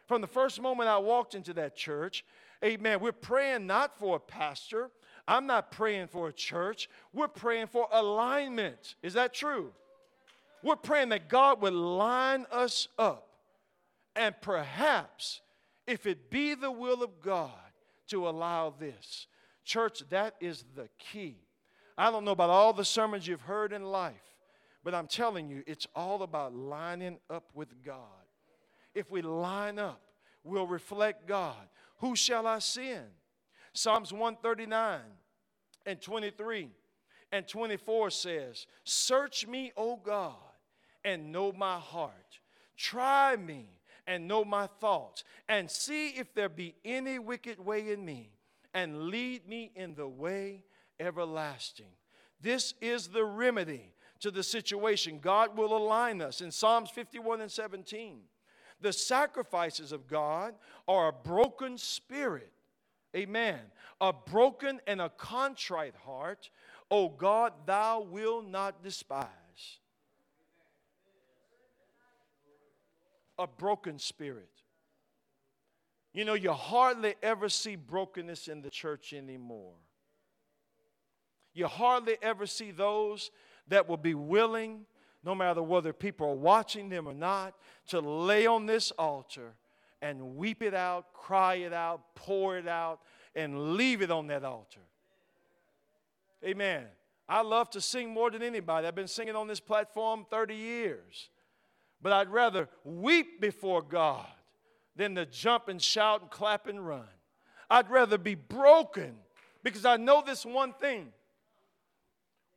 [0.07, 2.25] From the first moment I walked into that church,
[2.65, 4.91] amen, we're praying not for a pastor.
[5.29, 6.89] I'm not praying for a church.
[7.13, 8.95] We're praying for alignment.
[9.03, 9.73] Is that true?
[10.63, 13.29] We're praying that God would line us up.
[14.15, 15.41] And perhaps,
[15.87, 17.51] if it be the will of God
[18.09, 19.27] to allow this,
[19.65, 21.37] church, that is the key.
[21.99, 24.15] I don't know about all the sermons you've heard in life,
[24.87, 27.99] But I'm telling you, it's all about lining up with God.
[28.95, 30.01] If we line up,
[30.45, 31.57] we'll reflect God.
[31.99, 33.07] Who shall I send?
[33.73, 35.01] Psalms 139
[35.87, 36.71] and 23
[37.33, 40.37] and 24 says, Search me, O God,
[41.05, 42.39] and know my heart.
[42.77, 43.67] Try me
[44.07, 48.31] and know my thoughts, and see if there be any wicked way in me,
[48.73, 50.63] and lead me in the way
[51.01, 51.91] everlasting.
[52.41, 53.96] This is the remedy
[54.27, 55.21] to the situation.
[55.23, 56.41] God will align us.
[56.41, 58.19] In Psalms 51 and 17,
[58.81, 60.55] the sacrifices of God
[60.89, 62.51] are a broken spirit.
[63.15, 63.61] Amen.
[64.01, 66.51] A broken and a contrite heart,
[66.91, 69.29] O God, thou will not despise.
[73.39, 74.51] A broken spirit.
[76.13, 79.75] You know, you hardly ever see brokenness in the church anymore.
[81.55, 83.31] You hardly ever see those
[83.69, 84.87] that will be willing,
[85.25, 87.55] no matter whether people are watching them or not,
[87.89, 89.55] to lay on this altar
[90.03, 93.01] and weep it out, cry it out, pour it out,
[93.35, 94.81] and leave it on that altar.
[96.45, 96.85] Amen.
[97.29, 98.87] I love to sing more than anybody.
[98.87, 101.31] I've been singing on this platform 30 years.
[102.01, 104.27] But I'd rather weep before God
[104.95, 107.09] than to jump and shout and clap and run.
[107.69, 109.17] I'd rather be broken
[109.63, 111.09] because I know this one thing.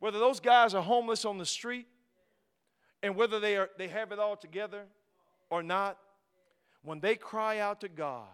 [0.00, 1.86] Whether those guys are homeless on the street
[3.02, 4.84] and whether they, are, they have it all together
[5.50, 5.98] or not,
[6.82, 8.28] when they cry out to God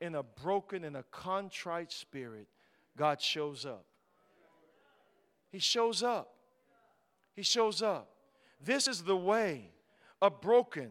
[0.00, 2.46] in a broken and a contrite spirit,
[2.96, 3.84] God shows up.
[5.50, 6.34] He shows up.
[7.34, 8.08] He shows up.
[8.64, 9.70] This is the way
[10.20, 10.90] a broken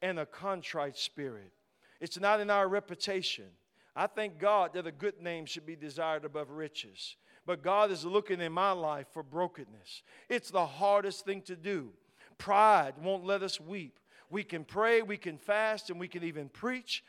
[0.00, 1.52] and a contrite spirit.
[2.00, 3.46] It's not in our reputation.
[3.94, 7.16] I thank God that a good name should be desired above riches.
[7.44, 10.02] But God is looking in my life for brokenness.
[10.28, 11.90] It's the hardest thing to do.
[12.38, 13.98] Pride won't let us weep.
[14.30, 17.04] We can pray, we can fast, and we can even preach,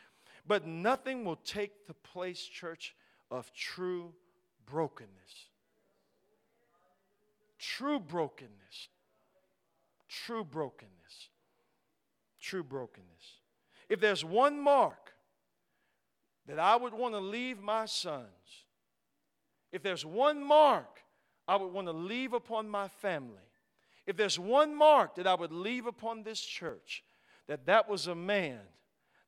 [0.46, 2.96] but nothing will take the place, church,
[3.32, 4.14] of true
[4.66, 5.48] brokenness.
[7.58, 8.90] True brokenness.
[10.10, 11.30] True brokenness.
[12.42, 13.40] True brokenness.
[13.88, 15.14] If there's one mark
[16.46, 18.63] that I would want to leave my sons,
[19.74, 21.02] if there's one mark
[21.48, 23.42] I would want to leave upon my family,
[24.06, 27.04] if there's one mark that I would leave upon this church,
[27.48, 28.60] that that was a man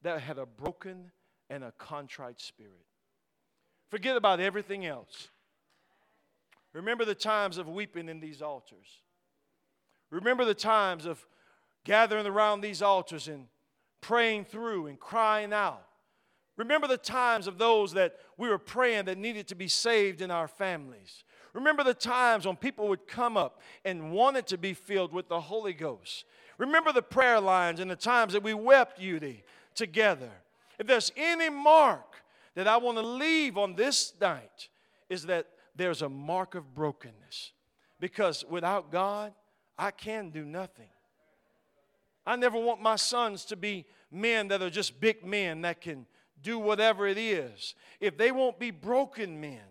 [0.04, 1.12] that had a broken
[1.50, 2.86] and a contrite spirit.
[3.90, 5.30] Forget about everything else.
[6.74, 8.88] Remember the times of weeping in these altars.
[10.12, 11.26] Remember the times of
[11.84, 13.48] gathering around these altars and
[14.00, 15.88] praying through and crying out.
[16.58, 20.32] Remember the times of those that we were praying that needed to be saved in
[20.32, 21.24] our families.
[21.54, 25.40] Remember the times when people would come up and wanted to be filled with the
[25.40, 26.26] Holy Ghost.
[26.58, 30.32] Remember the prayer lines and the times that we wept unity together.
[30.80, 32.16] If there's any mark
[32.56, 34.70] that I want to leave on this night,
[35.10, 37.52] is that there's a mark of brokenness.
[38.00, 39.34] Because without God,
[39.78, 40.88] I can do nothing.
[42.26, 46.06] I never want my sons to be men that are just big men that can
[46.42, 47.76] do whatever it is.
[48.00, 49.62] If they won't be broken men,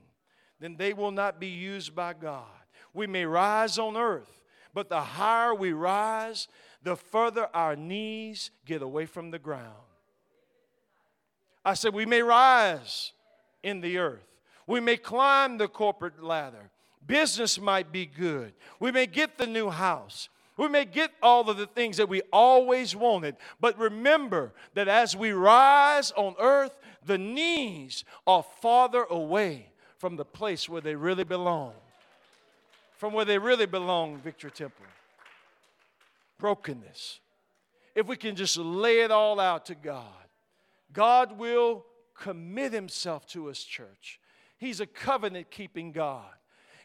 [0.60, 2.46] then they will not be used by God.
[2.92, 6.48] We may rise on earth, but the higher we rise,
[6.82, 9.74] the further our knees get away from the ground.
[11.64, 13.12] I said, We may rise
[13.62, 14.26] in the earth,
[14.66, 16.70] we may climb the corporate ladder.
[17.06, 18.54] Business might be good.
[18.80, 20.30] We may get the new house.
[20.56, 23.36] We may get all of the things that we always wanted.
[23.60, 30.24] But remember that as we rise on earth, the knees are farther away from the
[30.24, 31.72] place where they really belong.
[32.96, 34.86] From where they really belong, Victory Temple.
[36.38, 37.20] Brokenness.
[37.94, 40.04] If we can just lay it all out to God,
[40.92, 44.20] God will commit Himself to His church.
[44.58, 46.30] He's a covenant keeping God.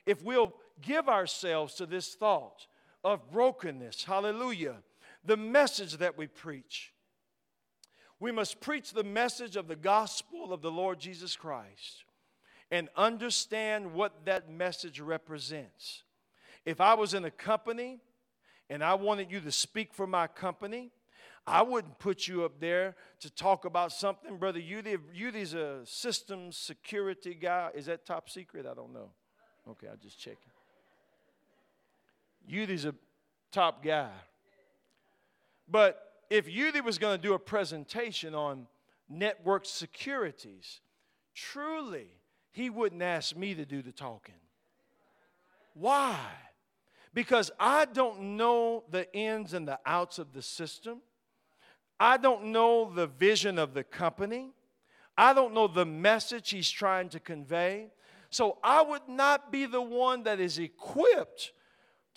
[0.05, 2.65] If we'll give ourselves to this thought
[3.03, 4.77] of brokenness, hallelujah,
[5.23, 6.93] the message that we preach,
[8.19, 12.03] we must preach the message of the gospel of the Lord Jesus Christ
[12.69, 16.03] and understand what that message represents.
[16.65, 17.99] If I was in a company
[18.69, 20.91] and I wanted you to speak for my company,
[21.47, 27.33] I wouldn't put you up there to talk about something, Brother Yudi's a systems security
[27.33, 27.71] guy.
[27.73, 28.67] Is that top secret?
[28.69, 29.09] I don't know.
[29.67, 30.38] Okay, I'll just check.
[32.49, 32.95] Yudi's a
[33.51, 34.12] top guy.
[35.67, 38.67] But if Yudi was going to do a presentation on
[39.07, 40.81] network securities,
[41.35, 42.07] truly,
[42.51, 44.35] he wouldn't ask me to do the talking.
[45.73, 46.17] Why?
[47.13, 51.01] because I don't know the ins and the outs of the system.
[51.99, 54.51] I don't know the vision of the company.
[55.17, 57.89] I don't know the message he's trying to convey.
[58.29, 61.51] So I would not be the one that is equipped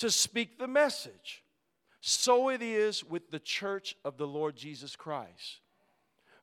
[0.03, 1.45] to speak the message.
[2.01, 5.61] So it is with the church of the Lord Jesus Christ.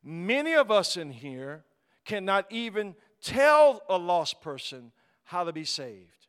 [0.01, 1.65] Many of us in here
[2.05, 4.93] cannot even tell a lost person
[5.25, 6.27] how to be saved.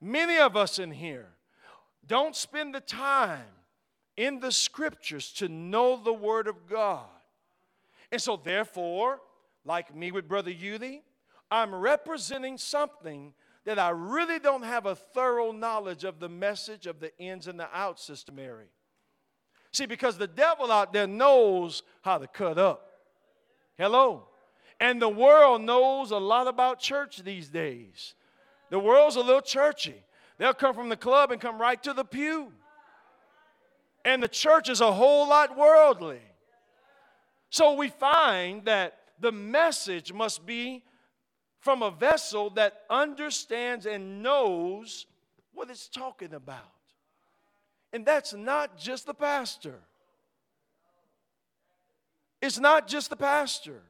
[0.00, 1.28] Many of us in here
[2.06, 3.44] don't spend the time
[4.16, 7.04] in the scriptures to know the Word of God.
[8.10, 9.20] And so, therefore,
[9.66, 11.02] like me with Brother Yudy,
[11.50, 17.00] I'm representing something that I really don't have a thorough knowledge of the message of
[17.00, 18.68] the ins and the outs, Sister Mary.
[19.72, 22.90] See, because the devil out there knows how to cut up.
[23.76, 24.24] Hello?
[24.80, 28.14] And the world knows a lot about church these days.
[28.70, 30.02] The world's a little churchy.
[30.38, 32.50] They'll come from the club and come right to the pew.
[34.04, 36.20] And the church is a whole lot worldly.
[37.50, 40.82] So we find that the message must be
[41.60, 45.06] from a vessel that understands and knows
[45.52, 46.58] what it's talking about.
[47.92, 49.78] And that's not just the pastor.
[52.40, 53.82] It's not just the pastor.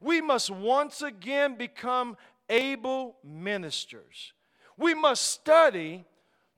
[0.00, 2.16] We must once again become
[2.48, 4.32] able ministers.
[4.76, 6.04] We must study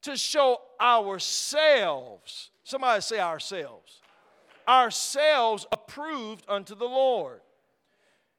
[0.02, 4.00] to show ourselves, somebody say ourselves,
[4.66, 7.40] ourselves approved unto the Lord.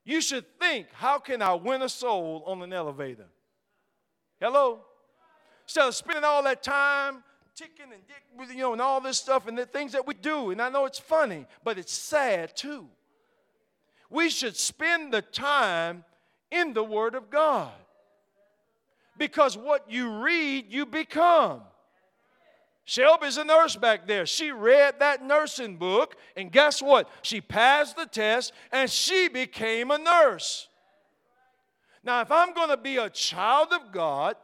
[0.04, 3.28] You should think, how can I win a soul on an elevator?
[4.40, 4.80] Hello?
[5.66, 7.24] Instead of spending all that time
[7.56, 10.62] ticking and you know and all this stuff and the things that we do, and
[10.62, 12.88] I know it's funny, but it's sad too.
[14.10, 16.04] We should spend the time
[16.52, 17.72] in the Word of God.
[19.18, 21.62] Because what you read, you become.
[22.86, 24.26] Shelby's a nurse back there.
[24.26, 27.10] She read that nursing book, and guess what?
[27.22, 30.68] She passed the test and she became a nurse.
[32.04, 34.36] Now, if I'm going to be a child of God,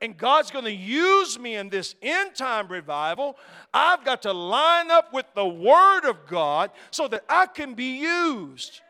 [0.00, 3.36] and God's going to use me in this end time revival,
[3.74, 7.98] I've got to line up with the Word of God so that I can be
[7.98, 8.80] used.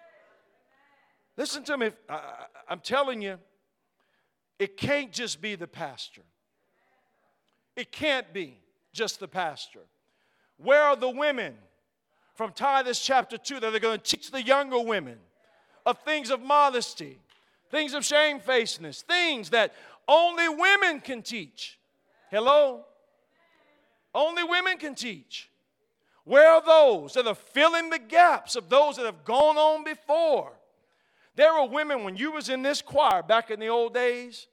[1.37, 1.91] Listen to me.
[2.69, 3.39] I'm telling you,
[4.59, 6.23] it can't just be the pastor.
[7.75, 8.60] It can't be
[8.93, 9.81] just the pastor.
[10.59, 11.55] Where are the women
[12.35, 15.19] from Titus chapter 2 that are going to teach the younger women
[15.87, 17.19] of things of modesty,
[17.71, 19.75] things of shamefacedness, things that
[20.09, 21.79] only women can teach?
[22.31, 22.85] Hello?
[24.15, 25.51] Only women can teach.
[26.25, 30.53] Where are those that are filling the gaps of those that have gone on before?
[31.37, 34.47] There were women when you was in this choir back in the old days.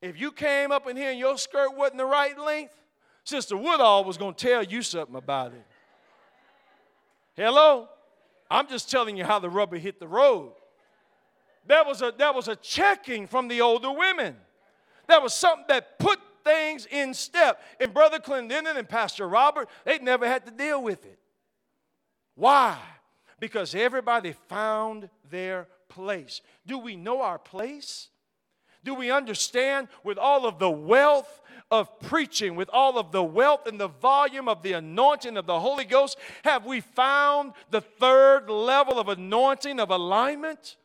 [0.00, 2.74] If you came up in here and your skirt wasn't the right length,
[3.24, 5.66] Sister Woodall was going to tell you something about it.
[7.34, 7.88] Hello?
[8.50, 10.52] I'm just telling you how the rubber hit the road.
[11.66, 14.36] That was a, that was a checking from the older women.
[15.06, 17.62] That was something that put things in step.
[17.80, 21.18] And Brother Clendenin and Pastor Robert, they never had to deal with it.
[22.34, 22.78] Why?
[23.38, 26.40] Because everybody found their place.
[26.66, 28.08] Do we know our place?
[28.84, 31.41] Do we understand with all of the wealth
[31.72, 35.58] of preaching, with all of the wealth and the volume of the anointing of the
[35.58, 40.76] Holy Ghost, have we found the third level of anointing of alignment?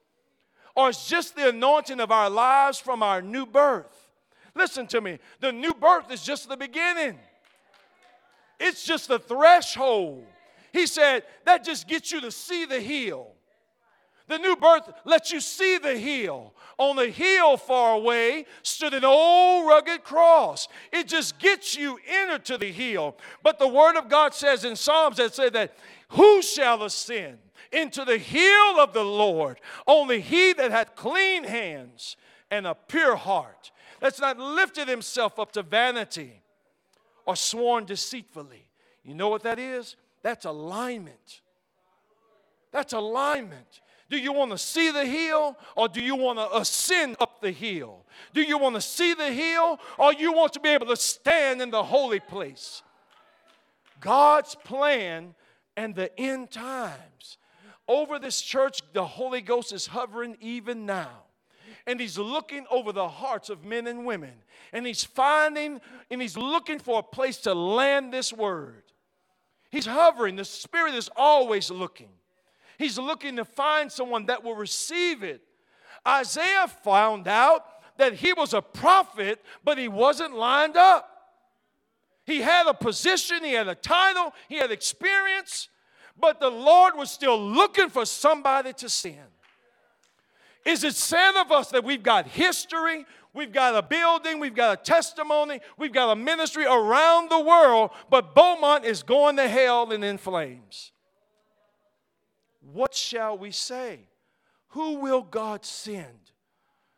[0.75, 4.07] Or is just the anointing of our lives from our new birth?
[4.55, 7.19] Listen to me, the new birth is just the beginning,
[8.59, 10.25] it's just the threshold.
[10.71, 13.33] He said that just gets you to see the hill.
[14.27, 16.53] The new birth lets you see the hill.
[16.77, 20.67] On the hill far away stood an old rugged cross.
[20.91, 23.17] It just gets you into to the hill.
[23.41, 25.75] But the word of God says in Psalms that say that
[26.09, 27.37] who shall ascend
[27.71, 29.59] into the hill of the Lord?
[29.87, 32.17] Only he that hath clean hands
[32.51, 36.41] and a pure heart, that's not lifted himself up to vanity
[37.25, 38.67] or sworn deceitfully.
[39.03, 39.95] You know what that is?
[40.21, 41.41] That's alignment.
[42.71, 43.81] That's alignment.
[44.09, 47.51] Do you want to see the hill or do you want to ascend up the
[47.51, 48.05] hill?
[48.33, 51.61] Do you want to see the hill or you want to be able to stand
[51.61, 52.83] in the holy place?
[53.99, 55.35] God's plan
[55.75, 57.37] and the end times.
[57.87, 61.23] Over this church, the Holy Ghost is hovering even now.
[61.85, 64.33] And he's looking over the hearts of men and women.
[64.73, 65.79] And he's finding
[66.09, 68.83] and he's looking for a place to land this word.
[69.69, 70.35] He's hovering.
[70.35, 72.09] The Spirit is always looking.
[72.77, 75.41] He's looking to find someone that will receive it.
[76.07, 77.65] Isaiah found out
[77.97, 81.09] that he was a prophet, but he wasn't lined up.
[82.25, 85.69] He had a position, he had a title, he had experience,
[86.19, 89.15] but the Lord was still looking for somebody to send.
[90.65, 94.79] Is it said of us that we've got history, we've got a building, we've got
[94.79, 99.91] a testimony, we've got a ministry around the world, but Beaumont is going to hell
[99.93, 100.91] and in flames?
[102.73, 103.99] What shall we say?
[104.69, 106.31] Who will God send?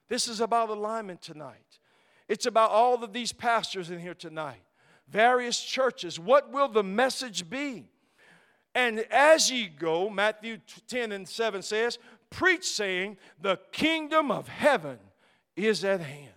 [0.07, 1.80] This is about alignment tonight.
[2.28, 4.61] It's about all of these pastors in here tonight,
[5.07, 6.20] various churches.
[6.20, 7.86] What will the message be?
[8.76, 10.57] And as ye go, Matthew
[10.88, 11.97] 10 and 7 says,
[12.30, 14.99] preach saying, The kingdom of heaven
[15.55, 16.34] is at hand.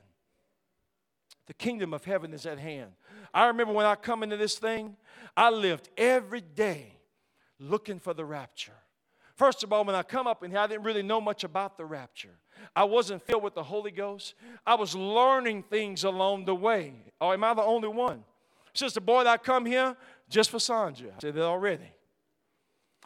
[1.47, 2.93] The kingdom of heaven is at hand.
[3.35, 4.97] I remember when I come into this thing,
[5.37, 6.95] I lived every day
[7.59, 8.73] looking for the rapture.
[9.37, 11.77] First of all, when I come up in here, I didn't really know much about
[11.77, 12.37] the rapture.
[12.77, 14.35] I wasn't filled with the Holy Ghost.
[14.67, 16.95] I was learning things along the way.
[17.21, 18.25] Oh, am I the only one?
[18.75, 19.97] Sister Boyd, I come here
[20.29, 21.09] just for Sandra.
[21.09, 21.93] I said it already.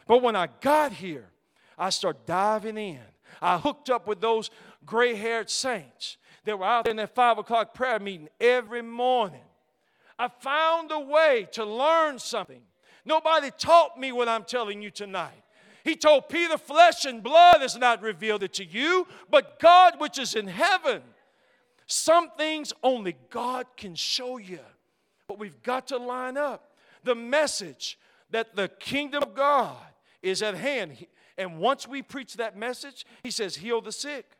[0.05, 1.29] But when I got here,
[1.77, 2.99] I started diving in.
[3.41, 4.49] I hooked up with those
[4.85, 9.41] gray haired saints that were out there in that five o'clock prayer meeting every morning.
[10.17, 12.61] I found a way to learn something.
[13.05, 15.43] Nobody taught me what I'm telling you tonight.
[15.87, 20.19] He told Peter, Flesh and blood has not revealed it to you, but God which
[20.19, 21.01] is in heaven.
[21.85, 24.59] Some things only God can show you.
[25.29, 26.73] But we've got to line up
[27.05, 27.97] the message
[28.31, 29.77] that the kingdom of God
[30.21, 31.07] is at hand.
[31.37, 34.33] And once we preach that message, he says, heal the sick,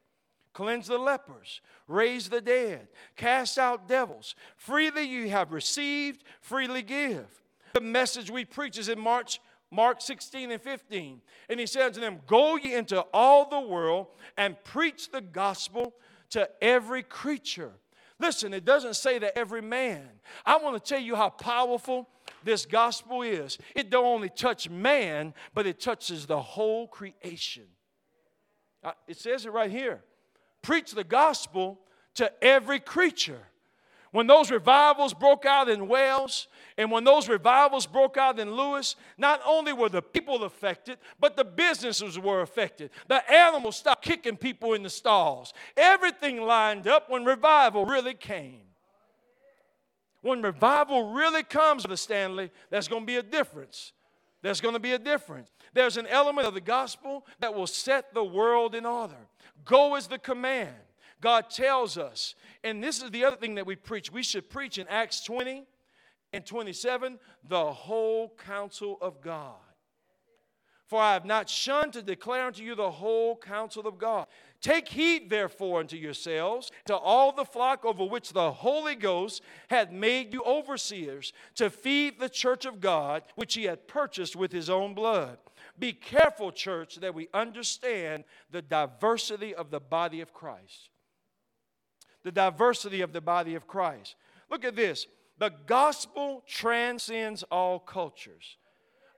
[0.51, 4.35] cleanse the lepers, raise the dead, cast out devils.
[4.57, 7.41] Freely you have received, freely give.
[7.71, 9.39] The message we preach is in March,
[9.71, 11.21] Mark 16 and 15.
[11.49, 14.07] And he said to them, Go ye into all the world
[14.37, 15.93] and preach the gospel
[16.31, 17.71] to every creature.
[18.19, 20.07] Listen, it doesn't say to every man.
[20.45, 22.09] I want to tell you how powerful
[22.43, 23.57] this gospel is.
[23.75, 27.65] It don't only touch man, but it touches the whole creation.
[28.83, 30.01] Uh, it says it right here.
[30.61, 31.79] Preach the gospel
[32.15, 33.41] to every creature.
[34.11, 36.47] When those revivals broke out in Wales
[36.77, 41.35] and when those revivals broke out in Lewis, not only were the people affected, but
[41.35, 42.91] the businesses were affected.
[43.07, 45.53] The animals stopped kicking people in the stalls.
[45.75, 48.61] Everything lined up when revival really came.
[50.21, 53.93] When revival really comes, the Stanley, there's going to be a difference.
[54.43, 55.49] There's going to be a difference.
[55.73, 59.17] There's an element of the gospel that will set the world in order.
[59.65, 60.75] Go is the command.
[61.21, 64.11] God tells us, and this is the other thing that we preach.
[64.11, 65.65] We should preach in Acts 20
[66.33, 69.55] and 27 the whole counsel of God.
[70.87, 74.25] For I have not shunned to declare unto you the whole counsel of God.
[74.61, 79.91] Take heed, therefore, unto yourselves, to all the flock over which the Holy Ghost hath
[79.91, 84.69] made you overseers, to feed the church of God, which he hath purchased with his
[84.69, 85.37] own blood.
[85.77, 90.89] Be careful, church, that we understand the diversity of the body of Christ.
[92.23, 94.15] The diversity of the body of Christ.
[94.49, 95.05] Look at this.
[95.39, 98.57] The gospel transcends all cultures.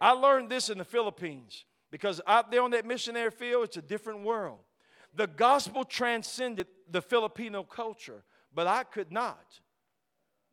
[0.01, 3.81] I learned this in the Philippines because out there on that missionary field, it's a
[3.81, 4.59] different world.
[5.15, 9.59] The gospel transcended the Filipino culture, but I could not.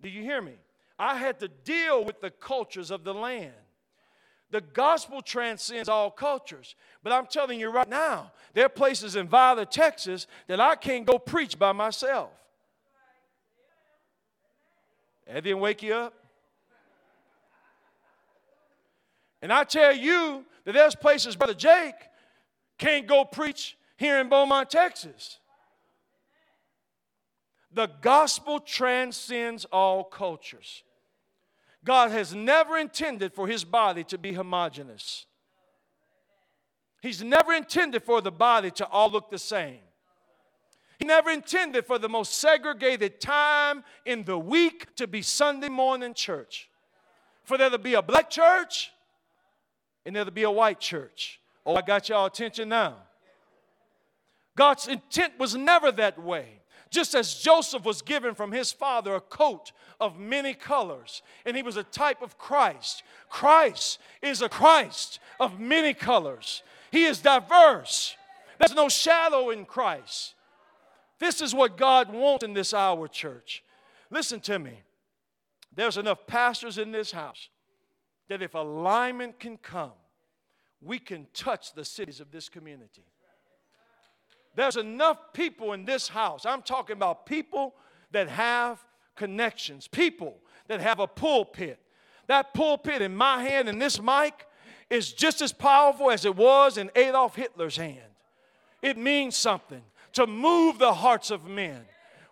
[0.00, 0.54] Do you hear me?
[0.98, 3.52] I had to deal with the cultures of the land.
[4.50, 6.76] The gospel transcends all cultures.
[7.02, 11.04] But I'm telling you right now, there are places in Vidor, Texas that I can't
[11.04, 12.30] go preach by myself.
[15.26, 16.14] That didn't wake you up?
[19.42, 21.94] And I tell you that there's places Brother Jake
[22.78, 25.38] can't go preach here in Beaumont, Texas.
[27.72, 30.82] The gospel transcends all cultures.
[31.84, 35.26] God has never intended for his body to be homogenous.
[37.02, 39.78] He's never intended for the body to all look the same.
[40.99, 46.14] He never intended for the most segregated time in the week to be Sunday morning
[46.14, 46.68] church.
[47.44, 48.90] For there to be a black church
[50.05, 51.40] and there to be a white church.
[51.64, 52.97] Oh, I got y'all attention now.
[54.57, 56.61] God's intent was never that way.
[56.88, 61.62] Just as Joseph was given from his father a coat of many colors, and he
[61.62, 63.03] was a type of Christ.
[63.28, 66.62] Christ is a Christ of many colors.
[66.90, 68.16] He is diverse.
[68.59, 70.36] There's no shadow in Christ.
[71.18, 73.62] This is what God wants in this hour, church.
[74.10, 74.82] Listen to me.
[75.74, 77.48] There's enough pastors in this house
[78.28, 79.92] that if alignment can come,
[80.80, 83.04] we can touch the cities of this community.
[84.54, 86.46] There's enough people in this house.
[86.46, 87.74] I'm talking about people
[88.12, 88.82] that have
[89.14, 90.38] connections, people
[90.68, 91.78] that have a pulpit.
[92.26, 94.46] That pulpit in my hand and this mic
[94.88, 98.00] is just as powerful as it was in Adolf Hitler's hand.
[98.82, 99.82] It means something
[100.16, 101.82] to move the hearts of men.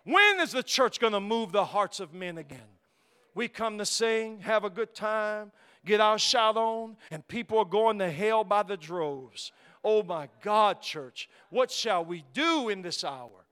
[0.05, 2.59] When is the church going to move the hearts of men again?
[3.35, 5.51] We come to sing, have a good time,
[5.85, 9.51] get our shout on, and people are going to hell by the droves.
[9.83, 13.45] Oh my God, church, what shall we do in this hour?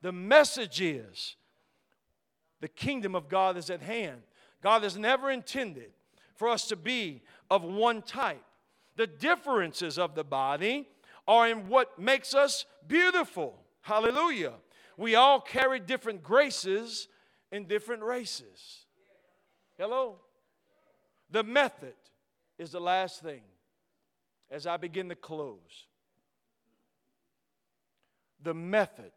[0.00, 1.36] The message is
[2.62, 4.22] the kingdom of God is at hand.
[4.62, 5.90] God has never intended
[6.36, 7.20] for us to be
[7.50, 8.42] of one type.
[8.96, 10.88] The differences of the body
[11.28, 13.58] are in what makes us beautiful.
[13.84, 14.54] Hallelujah.
[14.96, 17.06] We all carry different graces
[17.52, 18.86] in different races.
[19.76, 20.16] Hello?
[21.30, 21.92] The method
[22.58, 23.42] is the last thing
[24.50, 25.86] as I begin to close.
[28.42, 29.12] The method.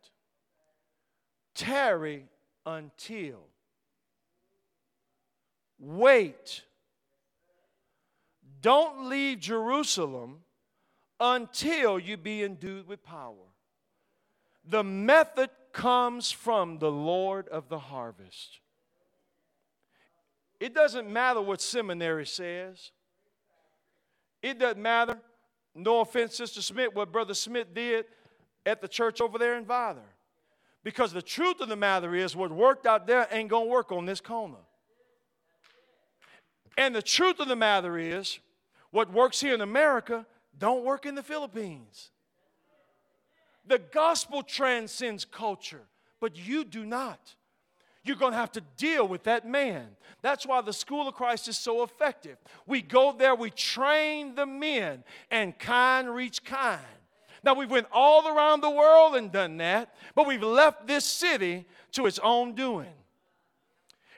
[1.56, 2.26] Tarry
[2.66, 3.48] until.
[5.80, 6.64] Wait.
[8.60, 10.40] Don't leave Jerusalem
[11.22, 13.48] until you be endued with power.
[14.70, 18.60] The method comes from the Lord of the harvest.
[20.60, 22.92] It doesn't matter what seminary says.
[24.42, 25.20] It doesn't matter,
[25.76, 28.06] no offense, Sister Smith, what Brother Smith did
[28.66, 30.00] at the church over there in Vidor.
[30.84, 33.92] Because the truth of the matter is, what worked out there ain't going to work
[33.92, 34.58] on this corner.
[36.78, 38.40] And the truth of the matter is,
[38.92, 40.26] what works here in America
[40.58, 42.12] don't work in the Philippines.
[43.68, 45.84] The gospel transcends culture,
[46.20, 47.36] but you do not.
[48.04, 49.88] You're going to have to deal with that man.
[50.22, 52.38] That's why the School of Christ is so effective.
[52.66, 56.80] We go there, we train the men, and kind reach kind.
[57.44, 61.66] Now, we've went all around the world and done that, but we've left this city
[61.94, 62.94] to its own doing.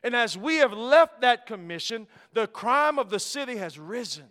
[0.03, 4.25] And as we have left that commission, the crime of the city has risen.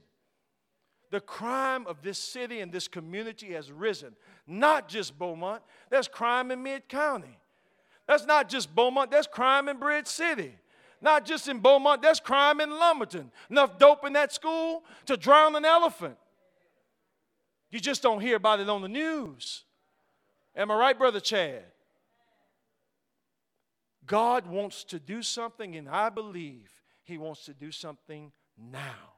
[1.10, 4.14] The crime of this city and this community has risen.
[4.48, 7.38] Not just Beaumont, there's crime in Mid County.
[8.06, 10.54] That's not just Beaumont, that's crime in Bridge City.
[11.02, 13.30] Not just in Beaumont, that's crime in Lumberton.
[13.50, 16.16] Enough dope in that school to drown an elephant.
[17.70, 19.64] You just don't hear about it on the news.
[20.56, 21.62] Am I right, Brother Chad?
[24.06, 26.70] God wants to do something, and I believe
[27.04, 29.12] He wants to do something now.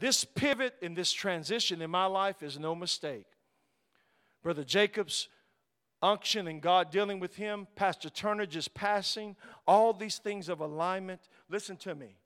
[0.00, 3.26] This pivot and this transition in my life is no mistake.
[4.42, 5.28] Brother Jacob's
[6.02, 9.36] unction and God dealing with him, Pastor Turner just passing,
[9.66, 11.20] all these things of alignment.
[11.48, 12.16] Listen to me.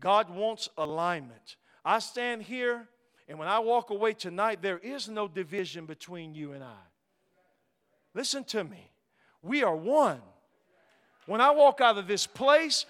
[0.00, 1.56] God wants alignment.
[1.84, 2.88] I stand here,
[3.28, 6.82] and when I walk away tonight, there is no division between you and I.
[8.14, 8.90] Listen to me.
[9.42, 10.20] We are one.
[11.26, 12.86] When I walk out of this place,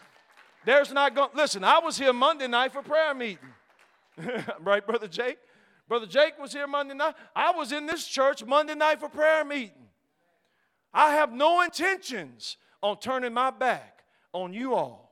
[0.65, 3.39] there's not going listen, I was here Monday night for prayer meeting.
[4.61, 5.39] right, Brother Jake?
[5.91, 7.17] Brother Jake was here Monday night.
[7.35, 9.89] I was in this church Monday night for prayer meeting.
[10.95, 15.11] I have no intentions on turning my back on you all.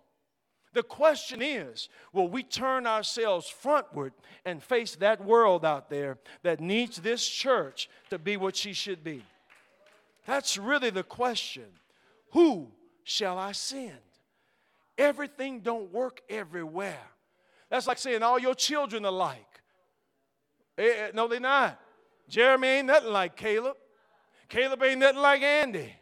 [0.74, 4.12] The question is will we turn ourselves frontward
[4.44, 9.02] and face that world out there that needs this church to be what she should
[9.02, 9.24] be?
[10.26, 11.66] That's really the question.
[12.34, 12.68] Who
[13.02, 13.98] shall I send?
[14.96, 17.02] Everything don't work everywhere.
[17.68, 19.10] That's like saying all your children are
[20.78, 21.78] Eh, eh, no, they're not.
[22.28, 23.76] Jeremy ain't nothing like Caleb.
[24.48, 25.92] Caleb ain't nothing like Andy.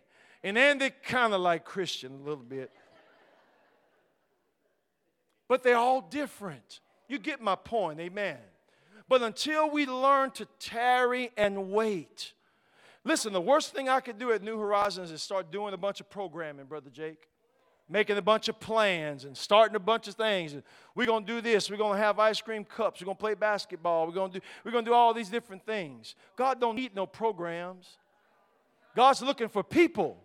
[0.44, 2.70] And Andy kind of like Christian a little bit.
[5.48, 6.80] But they're all different.
[7.08, 8.38] You get my point, amen.
[9.08, 12.32] But until we learn to tarry and wait,
[13.04, 16.00] listen, the worst thing I could do at New Horizons is start doing a bunch
[16.00, 17.28] of programming, Brother Jake
[17.88, 20.54] making a bunch of plans and starting a bunch of things.
[20.94, 21.70] We're going to do this.
[21.70, 23.00] We're going to have ice cream cups.
[23.00, 24.06] We're going to play basketball.
[24.06, 26.16] We're going to do, we're going to do all these different things.
[26.36, 27.98] God don't need no programs.
[28.96, 30.16] God's looking for people.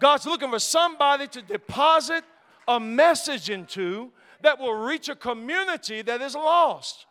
[0.00, 2.24] God's looking for somebody to deposit
[2.66, 7.06] a message into that will reach a community that is lost.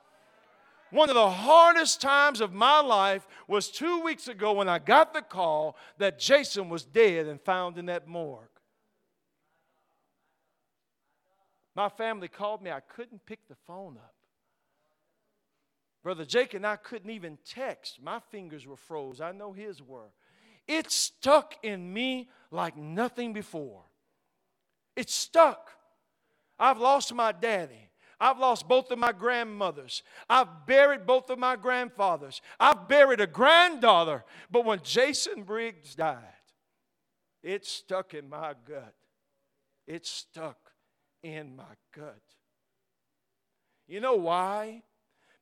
[0.90, 5.14] One of the hardest times of my life was two weeks ago when I got
[5.14, 8.51] the call that Jason was dead and found in that morgue.
[11.76, 12.72] My family called me.
[12.72, 14.14] I couldn't pick the phone up.
[16.04, 18.00] Brother Jake and I couldn't even text.
[18.02, 19.22] My fingers were froze.
[19.22, 20.12] I know his were.
[20.68, 23.84] It stuck in me like nothing before.
[24.96, 25.72] It stuck.
[26.60, 27.90] I've lost my daddy.
[28.20, 30.04] I've lost both of my grandmothers.
[30.30, 32.42] I've buried both of my grandfathers.
[32.60, 34.24] I've buried a granddaughter.
[34.50, 36.20] But when Jason Briggs died,
[37.42, 38.94] it stuck in my gut.
[39.88, 40.71] It stuck
[41.24, 41.64] in my
[41.96, 42.22] gut.
[43.88, 44.84] You know why?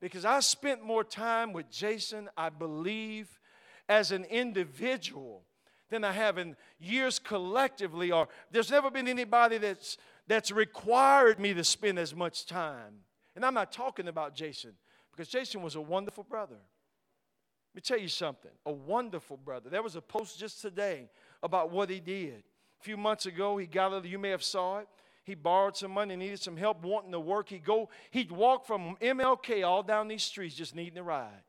[0.02, 3.40] Because I spent more time with Jason, I believe,
[3.88, 5.44] as an individual
[5.90, 11.54] than I have in years collectively, or there's never been anybody that's, that's required me
[11.54, 13.00] to spend as much time.
[13.36, 14.74] And I'm not talking about Jason,
[15.12, 16.56] because Jason was a wonderful brother.
[16.56, 19.70] Let me tell you something a wonderful brother.
[19.70, 21.10] There was a post just today
[21.44, 22.44] about what he did.
[22.80, 24.88] A few months ago, he got, you may have saw it,
[25.30, 27.50] he borrowed some money, needed some help wanting to work.
[27.50, 31.44] He'd go, he'd walk from MLK all down these streets just needing a ride.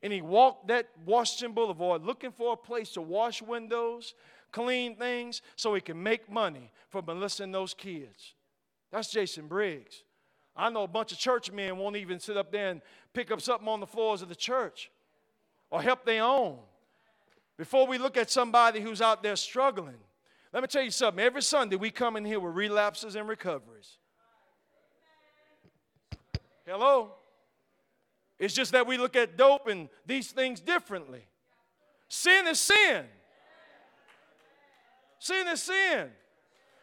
[0.00, 4.14] And he walked that Washington Boulevard looking for a place to wash windows,
[4.52, 8.34] clean things, so he can make money for molesting those kids.
[8.92, 10.04] That's Jason Briggs.
[10.56, 12.80] I know a bunch of church men won't even sit up there and
[13.12, 14.88] pick up something on the floors of the church
[15.68, 16.58] or help their own.
[17.56, 19.98] Before we look at somebody who's out there struggling,
[20.54, 21.22] let me tell you something.
[21.22, 23.98] Every Sunday we come in here with relapses and recoveries.
[26.64, 27.10] Hello?
[28.38, 31.26] It's just that we look at dope and these things differently.
[32.08, 33.04] Sin is sin.
[35.18, 36.10] Sin is sin.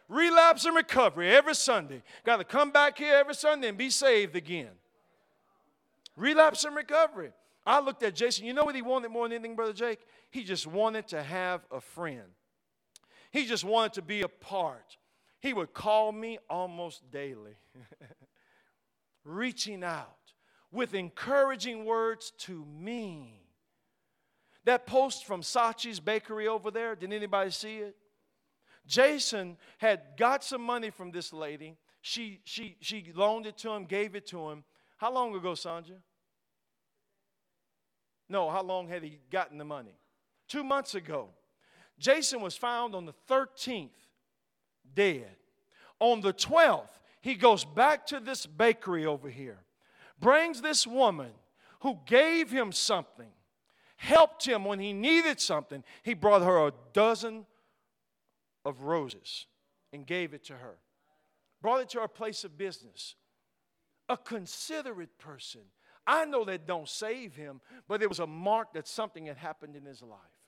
[0.09, 2.03] Relapse and recovery every Sunday.
[2.25, 4.71] Got to come back here every Sunday and be saved again.
[6.17, 7.31] Relapse and recovery.
[7.65, 8.45] I looked at Jason.
[8.45, 9.99] You know what he wanted more than anything, Brother Jake?
[10.29, 12.27] He just wanted to have a friend.
[13.31, 14.97] He just wanted to be a part.
[15.39, 17.55] He would call me almost daily,
[19.23, 20.17] reaching out
[20.71, 23.41] with encouraging words to me.
[24.65, 27.95] That post from Saatchi's Bakery over there, did anybody see it?
[28.85, 31.77] Jason had got some money from this lady.
[32.01, 34.63] She, she, she loaned it to him, gave it to him.
[34.97, 35.95] How long ago, Sandra?
[38.29, 39.97] No, how long had he gotten the money?
[40.47, 41.29] Two months ago.
[42.01, 43.89] Jason was found on the 13th
[44.93, 45.35] dead.
[45.99, 46.89] On the 12th,
[47.21, 49.59] he goes back to this bakery over here,
[50.19, 51.31] brings this woman
[51.81, 53.29] who gave him something,
[53.95, 55.83] helped him when he needed something.
[56.01, 57.45] He brought her a dozen
[58.65, 59.45] of roses
[59.93, 60.77] and gave it to her,
[61.61, 63.15] brought it to her place of business.
[64.09, 65.61] A considerate person.
[66.07, 69.75] I know that don't save him, but it was a mark that something had happened
[69.75, 70.40] in his life.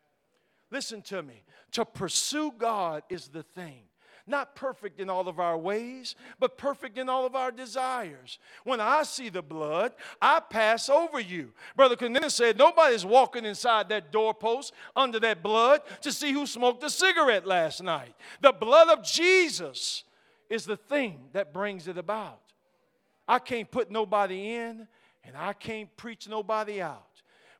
[0.73, 1.43] Listen to me.
[1.73, 3.83] To pursue God is the thing.
[4.25, 8.39] Not perfect in all of our ways, but perfect in all of our desires.
[8.63, 11.51] When I see the blood, I pass over you.
[11.75, 16.83] Brother Clendenin said, Nobody's walking inside that doorpost under that blood to see who smoked
[16.83, 18.15] a cigarette last night.
[18.41, 20.05] The blood of Jesus
[20.49, 22.39] is the thing that brings it about.
[23.27, 24.87] I can't put nobody in,
[25.23, 27.12] and I can't preach nobody out.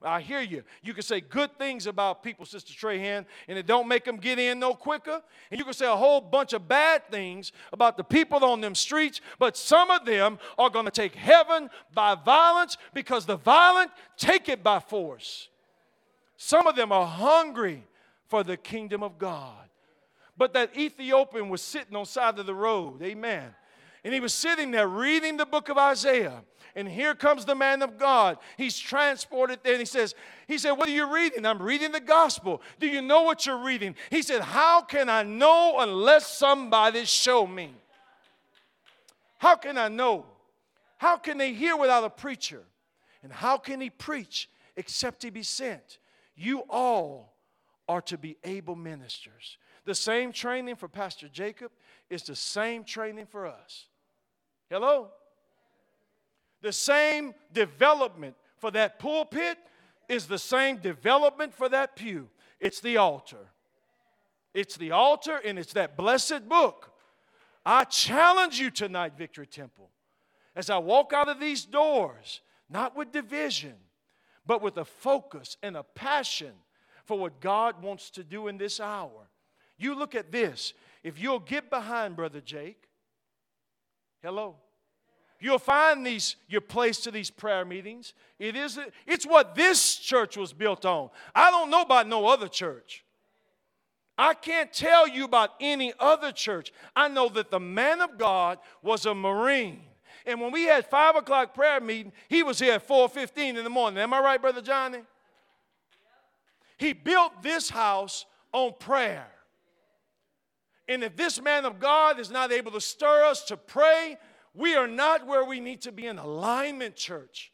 [0.03, 0.63] I hear you.
[0.81, 4.39] You can say good things about people, Sister Trahan, and it don't make them get
[4.39, 5.21] in no quicker.
[5.49, 8.75] And you can say a whole bunch of bad things about the people on them
[8.75, 13.91] streets, but some of them are going to take heaven by violence because the violent
[14.17, 15.49] take it by force.
[16.37, 17.83] Some of them are hungry
[18.27, 19.55] for the kingdom of God.
[20.35, 23.01] But that Ethiopian was sitting on side of the road.
[23.01, 23.53] Amen.
[24.03, 26.43] And he was sitting there reading the book of Isaiah.
[26.75, 28.37] And here comes the man of God.
[28.57, 30.15] He's transported there and he says,
[30.47, 31.45] He said, What are you reading?
[31.45, 32.61] I'm reading the gospel.
[32.79, 33.95] Do you know what you're reading?
[34.09, 37.73] He said, How can I know unless somebody show me?
[39.37, 40.25] How can I know?
[40.97, 42.63] How can they hear without a preacher?
[43.21, 45.99] And how can he preach except he be sent?
[46.35, 47.33] You all
[47.87, 49.57] are to be able ministers.
[49.85, 51.71] The same training for Pastor Jacob
[52.09, 53.87] is the same training for us.
[54.69, 55.09] Hello?
[56.63, 59.57] The same development for that pulpit
[60.07, 62.29] is the same development for that pew.
[62.61, 63.49] It's the altar.
[64.53, 66.93] It's the altar and it's that blessed book.
[67.65, 69.89] I challenge you tonight, Victory Temple,
[70.55, 72.39] as I walk out of these doors,
[72.69, 73.75] not with division,
[74.45, 76.53] but with a focus and a passion
[77.03, 79.27] for what God wants to do in this hour.
[79.77, 80.73] You look at this.
[81.03, 82.87] If you'll get behind Brother Jake,
[84.21, 84.55] hello.
[85.43, 88.13] You'll find these your place to these prayer meetings.
[88.39, 91.09] It is it's what this church was built on.
[91.35, 93.03] I don't know about no other church.
[94.17, 96.71] I can't tell you about any other church.
[96.95, 99.81] I know that the man of God was a Marine.
[100.25, 103.69] And when we had five o'clock prayer meeting, he was here at 4:15 in the
[103.69, 103.99] morning.
[103.99, 105.01] Am I right, Brother Johnny?
[106.77, 109.27] He built this house on prayer.
[110.87, 114.17] And if this man of God is not able to stir us to pray,
[114.53, 117.51] We are not where we need to be in alignment, church.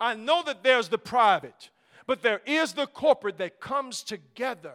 [0.00, 1.70] I know that there's the private,
[2.06, 4.74] but there is the corporate that comes together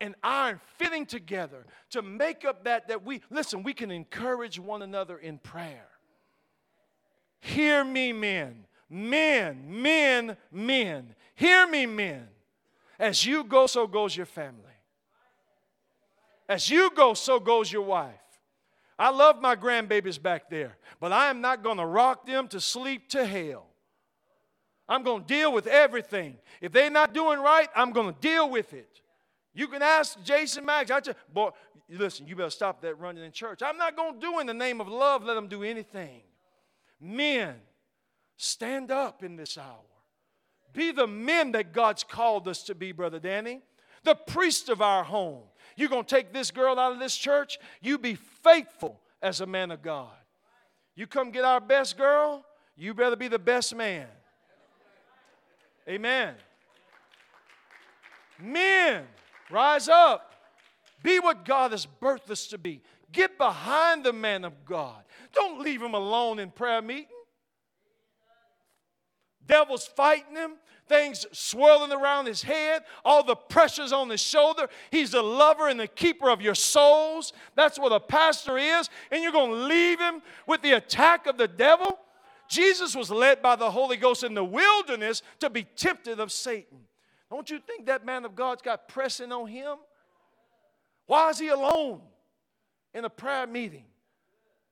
[0.00, 4.82] and iron fitting together to make up that that we listen, we can encourage one
[4.82, 5.88] another in prayer.
[7.40, 8.64] Hear me, men.
[8.90, 11.14] Men, men, men.
[11.34, 12.28] Hear me, men.
[12.98, 14.62] As you go, so goes your family.
[16.48, 18.14] As you go, so goes your wife.
[18.98, 22.60] I love my grandbabies back there, but I am not going to rock them to
[22.60, 23.66] sleep to hell.
[24.88, 26.38] I'm going to deal with everything.
[26.60, 29.00] If they're not doing right, I'm going to deal with it.
[29.54, 30.90] You can ask Jason Max.
[30.90, 31.50] I just, boy,
[31.88, 33.60] listen, you better stop that running in church.
[33.62, 36.22] I'm not going to do in the name of love, let them do anything.
[37.00, 37.54] Men,
[38.36, 39.84] stand up in this hour.
[40.72, 43.60] Be the men that God's called us to be, Brother Danny.
[44.04, 45.42] The priest of our home.
[45.76, 47.58] You're going to take this girl out of this church?
[47.80, 50.10] You be faithful as a man of God.
[50.94, 52.44] You come get our best girl,
[52.76, 54.06] you better be the best man.
[55.88, 56.34] Amen.
[58.40, 59.04] Men,
[59.50, 60.32] rise up.
[61.02, 62.82] Be what God has birthed us to be.
[63.12, 65.02] Get behind the man of God.
[65.32, 67.06] Don't leave him alone in prayer meeting.
[69.48, 70.52] Devil's fighting him,
[70.86, 74.68] things swirling around his head, all the pressures on his shoulder.
[74.90, 77.32] He's the lover and the keeper of your souls.
[77.56, 78.88] That's what a pastor is.
[79.10, 81.98] And you're going to leave him with the attack of the devil?
[82.48, 86.78] Jesus was led by the Holy Ghost in the wilderness to be tempted of Satan.
[87.30, 89.76] Don't you think that man of God's got pressing on him?
[91.06, 92.00] Why is he alone
[92.94, 93.84] in a prayer meeting?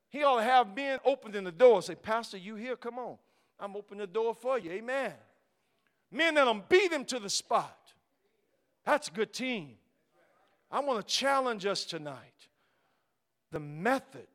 [0.08, 2.76] He ought to have men opening the door and say, Pastor, you here?
[2.76, 3.18] Come on.
[3.58, 4.70] I'm opening the door for you.
[4.72, 5.12] Amen.
[6.10, 7.78] Men that'll beat him to the spot.
[8.84, 9.74] That's a good team.
[10.70, 12.48] I want to challenge us tonight.
[13.52, 14.28] The method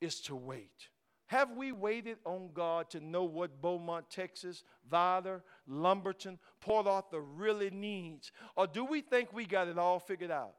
[0.00, 0.88] is to wait.
[1.26, 7.70] Have we waited on God to know what Beaumont, Texas, Vidor, Lumberton, Port Arthur really
[7.70, 8.32] needs?
[8.56, 10.54] Or do we think we got it all figured out?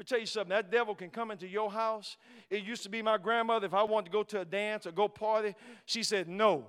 [0.00, 0.48] Let me tell you something.
[0.48, 2.16] That devil can come into your house.
[2.48, 3.66] It used to be my grandmother.
[3.66, 6.68] If I wanted to go to a dance or go party, she said no.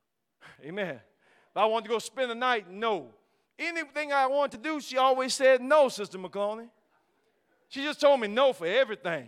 [0.64, 1.00] Amen.
[1.50, 3.08] If I wanted to go spend the night, no.
[3.58, 6.68] Anything I wanted to do, she always said no, Sister McCloney.
[7.70, 9.26] She just told me no for everything.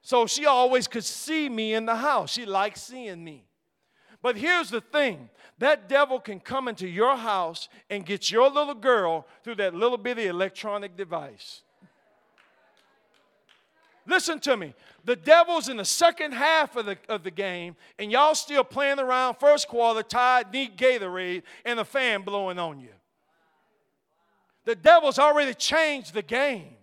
[0.00, 2.32] So she always could see me in the house.
[2.32, 3.44] She liked seeing me.
[4.22, 8.74] But here's the thing that devil can come into your house and get your little
[8.74, 11.62] girl through that little bitty electronic device.
[14.06, 14.74] Listen to me.
[15.04, 18.98] The devil's in the second half of the, of the game, and y'all still playing
[18.98, 22.88] around first quarter, tied, need Gatorade, and the fan blowing on you.
[24.64, 26.76] The devil's already changed the game,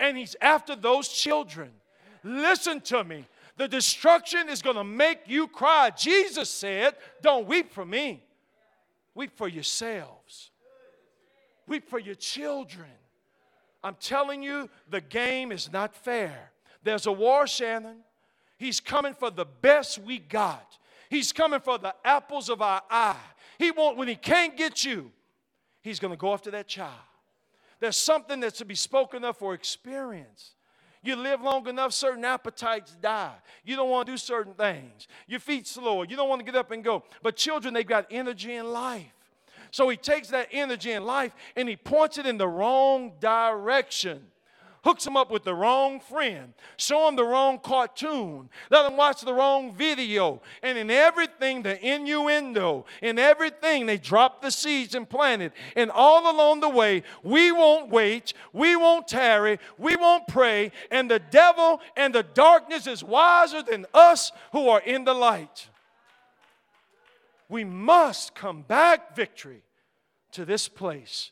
[0.00, 1.70] and he's after those children.
[2.22, 3.26] Listen to me.
[3.56, 5.90] The destruction is going to make you cry.
[5.90, 8.22] Jesus said, Don't weep for me,
[9.14, 10.50] weep for yourselves,
[11.66, 12.88] weep for your children.
[13.84, 16.50] I'm telling you, the game is not fair.
[16.82, 17.98] There's a war, Shannon.
[18.56, 20.78] He's coming for the best we got.
[21.10, 23.16] He's coming for the apples of our eye.
[23.58, 25.12] He won't, when he can't get you,
[25.82, 26.92] he's going to go after that child.
[27.78, 30.54] There's something that's to be spoken of for experience.
[31.02, 33.34] You live long enough, certain appetites die.
[33.64, 35.06] You don't want to do certain things.
[35.26, 36.06] Your feet slower.
[36.06, 37.04] You don't want to get up and go.
[37.22, 39.12] But children, they've got energy and life.
[39.74, 44.22] So he takes that energy in life and he points it in the wrong direction.
[44.84, 49.22] Hooks them up with the wrong friend, show them the wrong cartoon, let them watch
[49.22, 55.10] the wrong video, and in everything, the innuendo, in everything, they drop the seeds and
[55.10, 55.52] plant it.
[55.74, 61.10] And all along the way, we won't wait, we won't tarry, we won't pray, and
[61.10, 65.68] the devil and the darkness is wiser than us who are in the light.
[67.54, 69.62] We must come back, victory,
[70.32, 71.30] to this place.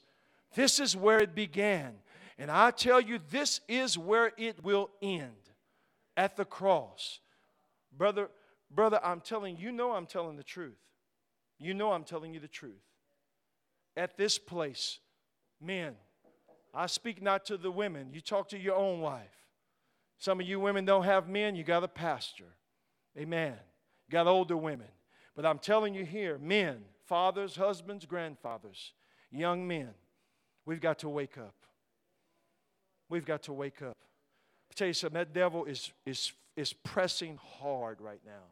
[0.55, 1.95] This is where it began.
[2.39, 5.51] And I tell you, this is where it will end
[6.17, 7.19] at the cross.
[7.99, 8.31] Brother,
[8.71, 10.79] brother, I'm telling you, know I'm telling the truth.
[11.59, 12.85] You know I'm telling you the truth.
[13.97, 15.01] At this place,
[15.61, 15.97] men,
[16.73, 18.11] I speak not to the women.
[18.13, 19.27] You talk to your own wife.
[20.19, 22.55] Some of you women don't have men, you got a pastor.
[23.19, 23.55] Amen.
[24.07, 24.87] You got older women.
[25.35, 28.93] But I'm telling you here, men, fathers, husbands, grandfathers,
[29.31, 29.91] young men,
[30.67, 31.55] we've got to wake up.
[33.09, 33.97] We've got to wake up.
[34.71, 38.45] I tell you something, that devil is, is, is pressing hard right now.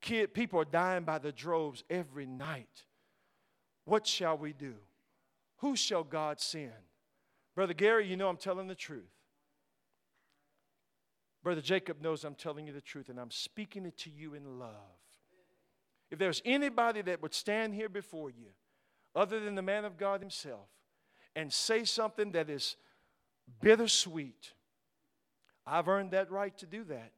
[0.00, 2.84] Kid, people are dying by the droves every night.
[3.84, 4.74] What shall we do?
[5.58, 6.72] Who shall God send?
[7.54, 9.10] Brother Gary, you know I'm telling the truth.
[11.42, 14.58] Brother Jacob knows I'm telling you the truth, and I'm speaking it to you in
[14.58, 14.70] love.
[16.10, 18.48] If there's anybody that would stand here before you,
[19.14, 20.68] other than the man of God himself,
[21.36, 22.76] and say something that is
[23.60, 24.52] bittersweet,
[25.66, 27.12] I've earned that right to do that.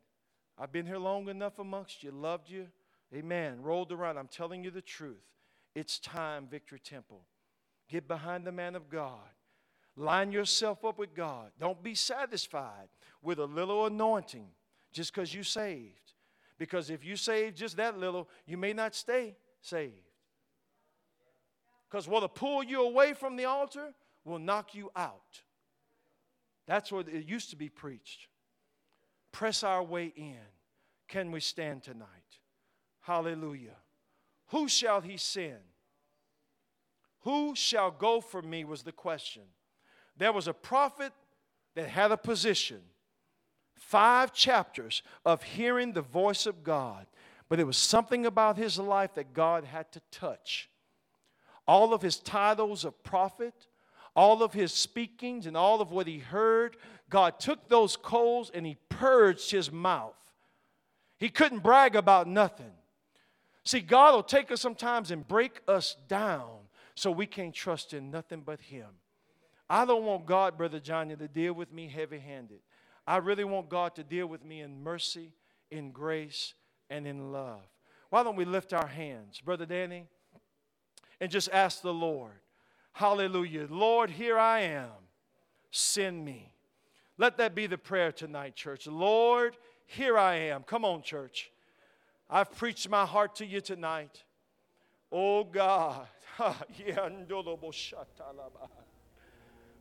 [0.59, 2.69] I've been here long enough amongst you, loved you,
[3.15, 4.19] amen, rolled around.
[4.19, 5.25] I'm telling you the truth.
[5.75, 7.23] It's time, Victory Temple.
[7.89, 9.19] Get behind the man of God.
[9.97, 11.51] Line yourself up with God.
[11.61, 12.89] Don't be satisfied
[13.23, 14.49] with a little anointing
[14.93, 16.02] just because you saved.
[16.63, 20.13] Because if you save just that little, you may not stay saved.
[21.91, 23.93] Because what'll pull you away from the altar
[24.25, 25.43] will knock you out.
[26.69, 28.29] That's what it used to be preached.
[29.33, 30.39] Press our way in.
[31.09, 32.07] Can we stand tonight?
[33.01, 33.79] Hallelujah.
[34.51, 35.65] Who shall he send?
[37.23, 39.43] Who shall go for me was the question.
[40.17, 41.13] There was a prophet
[41.75, 42.83] that had a position,
[43.83, 47.07] five chapters of hearing the voice of God,
[47.49, 50.71] but it was something about his life that God had to touch.
[51.67, 53.67] All of his titles of prophet,
[54.15, 56.77] all of his speakings, and all of what he heard,
[57.11, 60.17] God took those coals and he purged his mouth.
[61.19, 62.73] He couldn't brag about nothing.
[63.65, 66.63] See, God will take us sometimes and break us down
[66.95, 68.89] so we can't trust in nothing but Him.
[69.71, 72.61] I don't want God, Brother Johnny, to deal with me heavy handed.
[73.07, 75.33] I really want God to deal with me in mercy,
[75.71, 76.55] in grace,
[76.89, 77.63] and in love.
[78.11, 80.07] Why don't we lift our hands, Brother Danny,
[81.21, 82.33] and just ask the Lord,
[82.93, 84.91] Hallelujah, Lord, here I am,
[85.71, 86.53] send me.
[87.17, 88.87] Let that be the prayer tonight, church.
[88.87, 90.63] Lord, here I am.
[90.63, 91.51] Come on, church.
[92.29, 94.25] I've preached my heart to you tonight.
[95.11, 96.07] Oh God,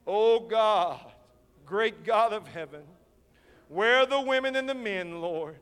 [0.06, 1.00] Oh God,
[1.66, 2.84] great God of heaven,
[3.72, 5.60] where are the women and the men, Lord,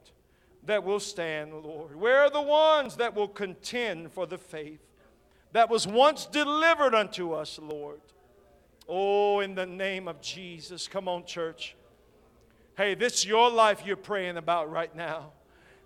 [0.65, 1.95] that will stand, Lord?
[1.95, 4.81] Where are the ones that will contend for the faith
[5.51, 8.01] that was once delivered unto us, Lord?
[8.87, 10.87] Oh, in the name of Jesus.
[10.87, 11.75] Come on, church.
[12.75, 15.31] Hey, this is your life you're praying about right now.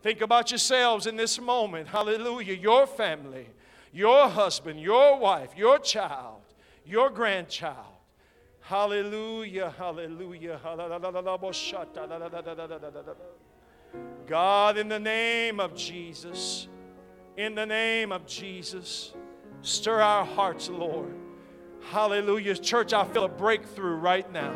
[0.01, 1.87] Think about yourselves in this moment.
[1.87, 2.53] Hallelujah.
[2.53, 3.47] Your family
[3.93, 6.41] your husband, your wife, your child,
[6.85, 7.92] your grandchild.
[8.63, 10.59] Hallelujah, hallelujah.
[14.25, 16.69] God, in the name of Jesus,
[17.35, 19.13] in the name of Jesus,
[19.61, 21.13] stir our hearts, Lord.
[21.89, 22.55] Hallelujah.
[22.55, 24.53] Church, I feel a breakthrough right now.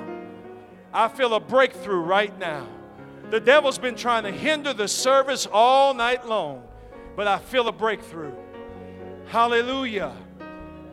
[0.94, 2.66] I feel a breakthrough right now.
[3.30, 6.64] The devil's been trying to hinder the service all night long,
[7.18, 8.32] but I feel a breakthrough.
[9.26, 10.16] Hallelujah.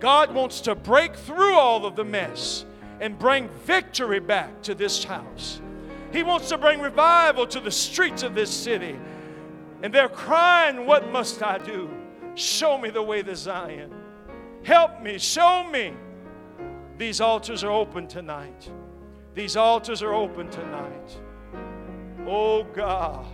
[0.00, 2.66] God wants to break through all of the mess
[3.04, 5.60] and bring victory back to this house.
[6.10, 8.98] He wants to bring revival to the streets of this city.
[9.82, 11.90] And they're crying, What must I do?
[12.34, 13.92] Show me the way to Zion.
[14.62, 15.92] Help me, show me.
[16.96, 18.70] These altars are open tonight.
[19.34, 21.18] These altars are open tonight.
[22.26, 23.26] Oh God.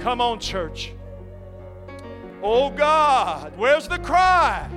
[0.00, 0.94] Come on, church.
[2.42, 4.68] Oh God, where's the cry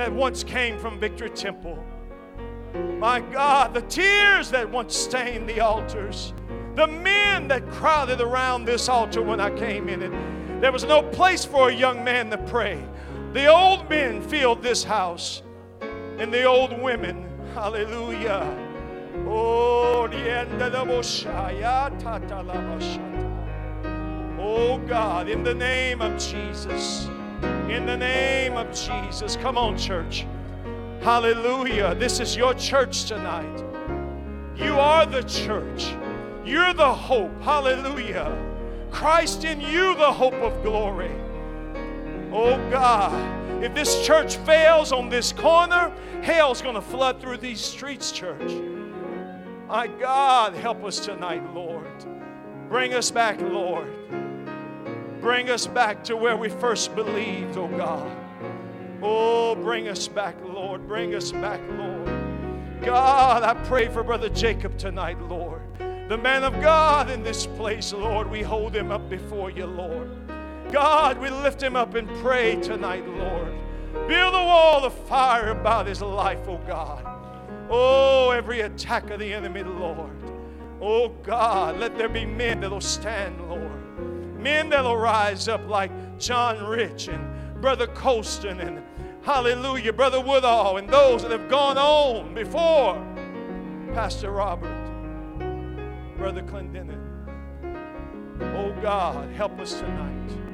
[0.00, 1.78] that once came from Victory Temple?
[2.98, 6.32] My God, the tears that once stained the altars,
[6.74, 10.10] the men that crowded around this altar when I came in it.
[10.62, 12.82] There was no place for a young man to pray.
[13.34, 15.42] The old men filled this house,
[16.16, 18.46] and the old women, hallelujah.
[19.26, 20.08] Oh,
[24.38, 27.10] Oh God, in the name of Jesus.
[27.70, 29.36] In the name of Jesus.
[29.36, 30.26] Come on, church.
[31.02, 31.94] Hallelujah.
[31.94, 33.64] This is your church tonight.
[34.56, 35.94] You are the church.
[36.44, 37.30] You're the hope.
[37.40, 38.36] Hallelujah.
[38.90, 41.12] Christ in you, the hope of glory.
[42.32, 45.92] Oh God, if this church fails on this corner,
[46.22, 48.52] hell's going to flood through these streets, church.
[49.68, 51.86] My God, help us tonight, Lord.
[52.68, 53.88] Bring us back, Lord.
[55.20, 58.10] Bring us back to where we first believed, oh God.
[59.02, 60.88] Oh, bring us back, Lord.
[60.88, 62.06] Bring us back, Lord.
[62.80, 65.60] God, I pray for Brother Jacob tonight, Lord.
[66.08, 68.30] The man of God in this place, Lord.
[68.30, 70.10] We hold him up before you, Lord.
[70.72, 73.52] God, we lift him up and pray tonight, Lord.
[74.08, 77.04] Build a wall of fire about his life, oh God.
[77.68, 80.16] Oh, every attack of the enemy, Lord.
[80.80, 83.79] Oh God, let there be men that'll stand, Lord
[84.42, 88.82] men that'll rise up like John Rich and Brother Colston and
[89.22, 92.94] hallelujah, Brother Woodall and those that have gone on before.
[93.94, 94.86] Pastor Robert,
[96.16, 96.98] Brother Clendenin.
[98.40, 100.49] Oh God, help us tonight.